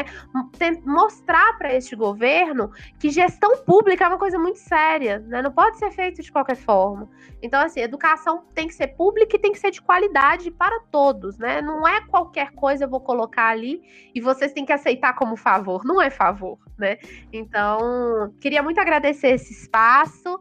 Mostrar 0.83 1.57
para 1.57 1.73
este 1.73 1.95
governo 1.95 2.71
que 2.99 3.11
gestão 3.11 3.57
pública 3.57 4.03
é 4.03 4.07
uma 4.07 4.17
coisa 4.17 4.39
muito 4.39 4.57
séria, 4.57 5.19
né? 5.19 5.43
Não 5.43 5.51
pode 5.51 5.77
ser 5.77 5.91
feito 5.91 6.23
de 6.23 6.31
qualquer 6.31 6.55
forma. 6.55 7.07
Então, 7.41 7.61
assim, 7.61 7.79
educação 7.79 8.43
tem 8.55 8.67
que 8.67 8.73
ser 8.73 8.87
pública 8.87 9.35
e 9.35 9.39
tem 9.39 9.51
que 9.51 9.59
ser 9.59 9.69
de 9.69 9.81
qualidade 9.81 10.49
para 10.49 10.79
todos, 10.91 11.37
né? 11.37 11.61
Não 11.61 11.87
é 11.87 12.01
qualquer 12.01 12.51
coisa 12.53 12.85
eu 12.85 12.89
vou 12.89 12.99
colocar 12.99 13.49
ali 13.49 13.83
e 14.13 14.19
vocês 14.19 14.51
têm 14.53 14.65
que 14.65 14.73
aceitar 14.73 15.13
como 15.13 15.37
favor. 15.37 15.85
Não 15.85 16.01
é 16.01 16.09
favor, 16.09 16.57
né? 16.79 16.97
Então, 17.31 18.33
queria 18.41 18.63
muito 18.63 18.79
agradecer 18.79 19.35
esse 19.35 19.53
espaço 19.53 20.39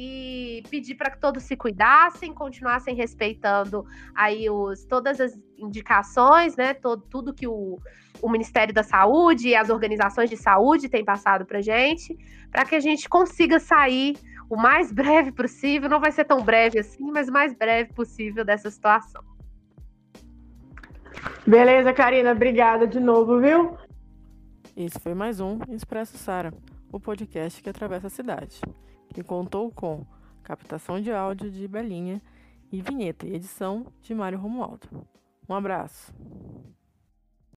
e 0.00 0.62
pedir 0.70 0.94
para 0.94 1.10
que 1.10 1.18
todos 1.18 1.42
se 1.42 1.56
cuidassem, 1.56 2.32
continuassem 2.32 2.94
respeitando 2.94 3.84
aí 4.14 4.48
os, 4.48 4.84
todas 4.84 5.20
as 5.20 5.36
indicações, 5.58 6.54
né? 6.54 6.72
Todo, 6.72 7.02
tudo 7.10 7.34
que 7.34 7.48
o, 7.48 7.80
o 8.22 8.30
Ministério 8.30 8.72
da 8.72 8.84
Saúde 8.84 9.48
e 9.48 9.56
as 9.56 9.70
organizações 9.70 10.30
de 10.30 10.36
saúde 10.36 10.88
têm 10.88 11.04
passado 11.04 11.44
para 11.44 11.60
gente, 11.60 12.16
para 12.48 12.64
que 12.64 12.76
a 12.76 12.80
gente 12.80 13.08
consiga 13.08 13.58
sair 13.58 14.16
o 14.48 14.56
mais 14.56 14.92
breve 14.94 15.32
possível. 15.32 15.90
Não 15.90 15.98
vai 15.98 16.12
ser 16.12 16.24
tão 16.24 16.44
breve 16.44 16.78
assim, 16.78 17.10
mas 17.10 17.28
o 17.28 17.32
mais 17.32 17.52
breve 17.52 17.92
possível 17.92 18.44
dessa 18.44 18.70
situação. 18.70 19.20
Beleza, 21.44 21.92
Karina, 21.92 22.30
obrigada 22.30 22.86
de 22.86 23.00
novo, 23.00 23.40
viu? 23.40 23.76
Esse 24.76 25.00
foi 25.00 25.12
mais 25.12 25.40
um 25.40 25.58
Expresso 25.70 26.16
Sara, 26.16 26.54
o 26.92 27.00
podcast 27.00 27.60
que 27.60 27.68
atravessa 27.68 28.06
a 28.06 28.10
cidade 28.10 28.60
que 29.12 29.22
contou 29.22 29.70
com 29.70 30.06
captação 30.42 31.00
de 31.00 31.12
áudio 31.12 31.50
de 31.50 31.66
Belinha 31.68 32.22
e 32.70 32.80
vinheta 32.80 33.26
e 33.26 33.34
edição 33.34 33.86
de 34.00 34.14
Mário 34.14 34.38
Romualdo. 34.38 34.88
Um 35.48 35.54
abraço! 35.54 36.14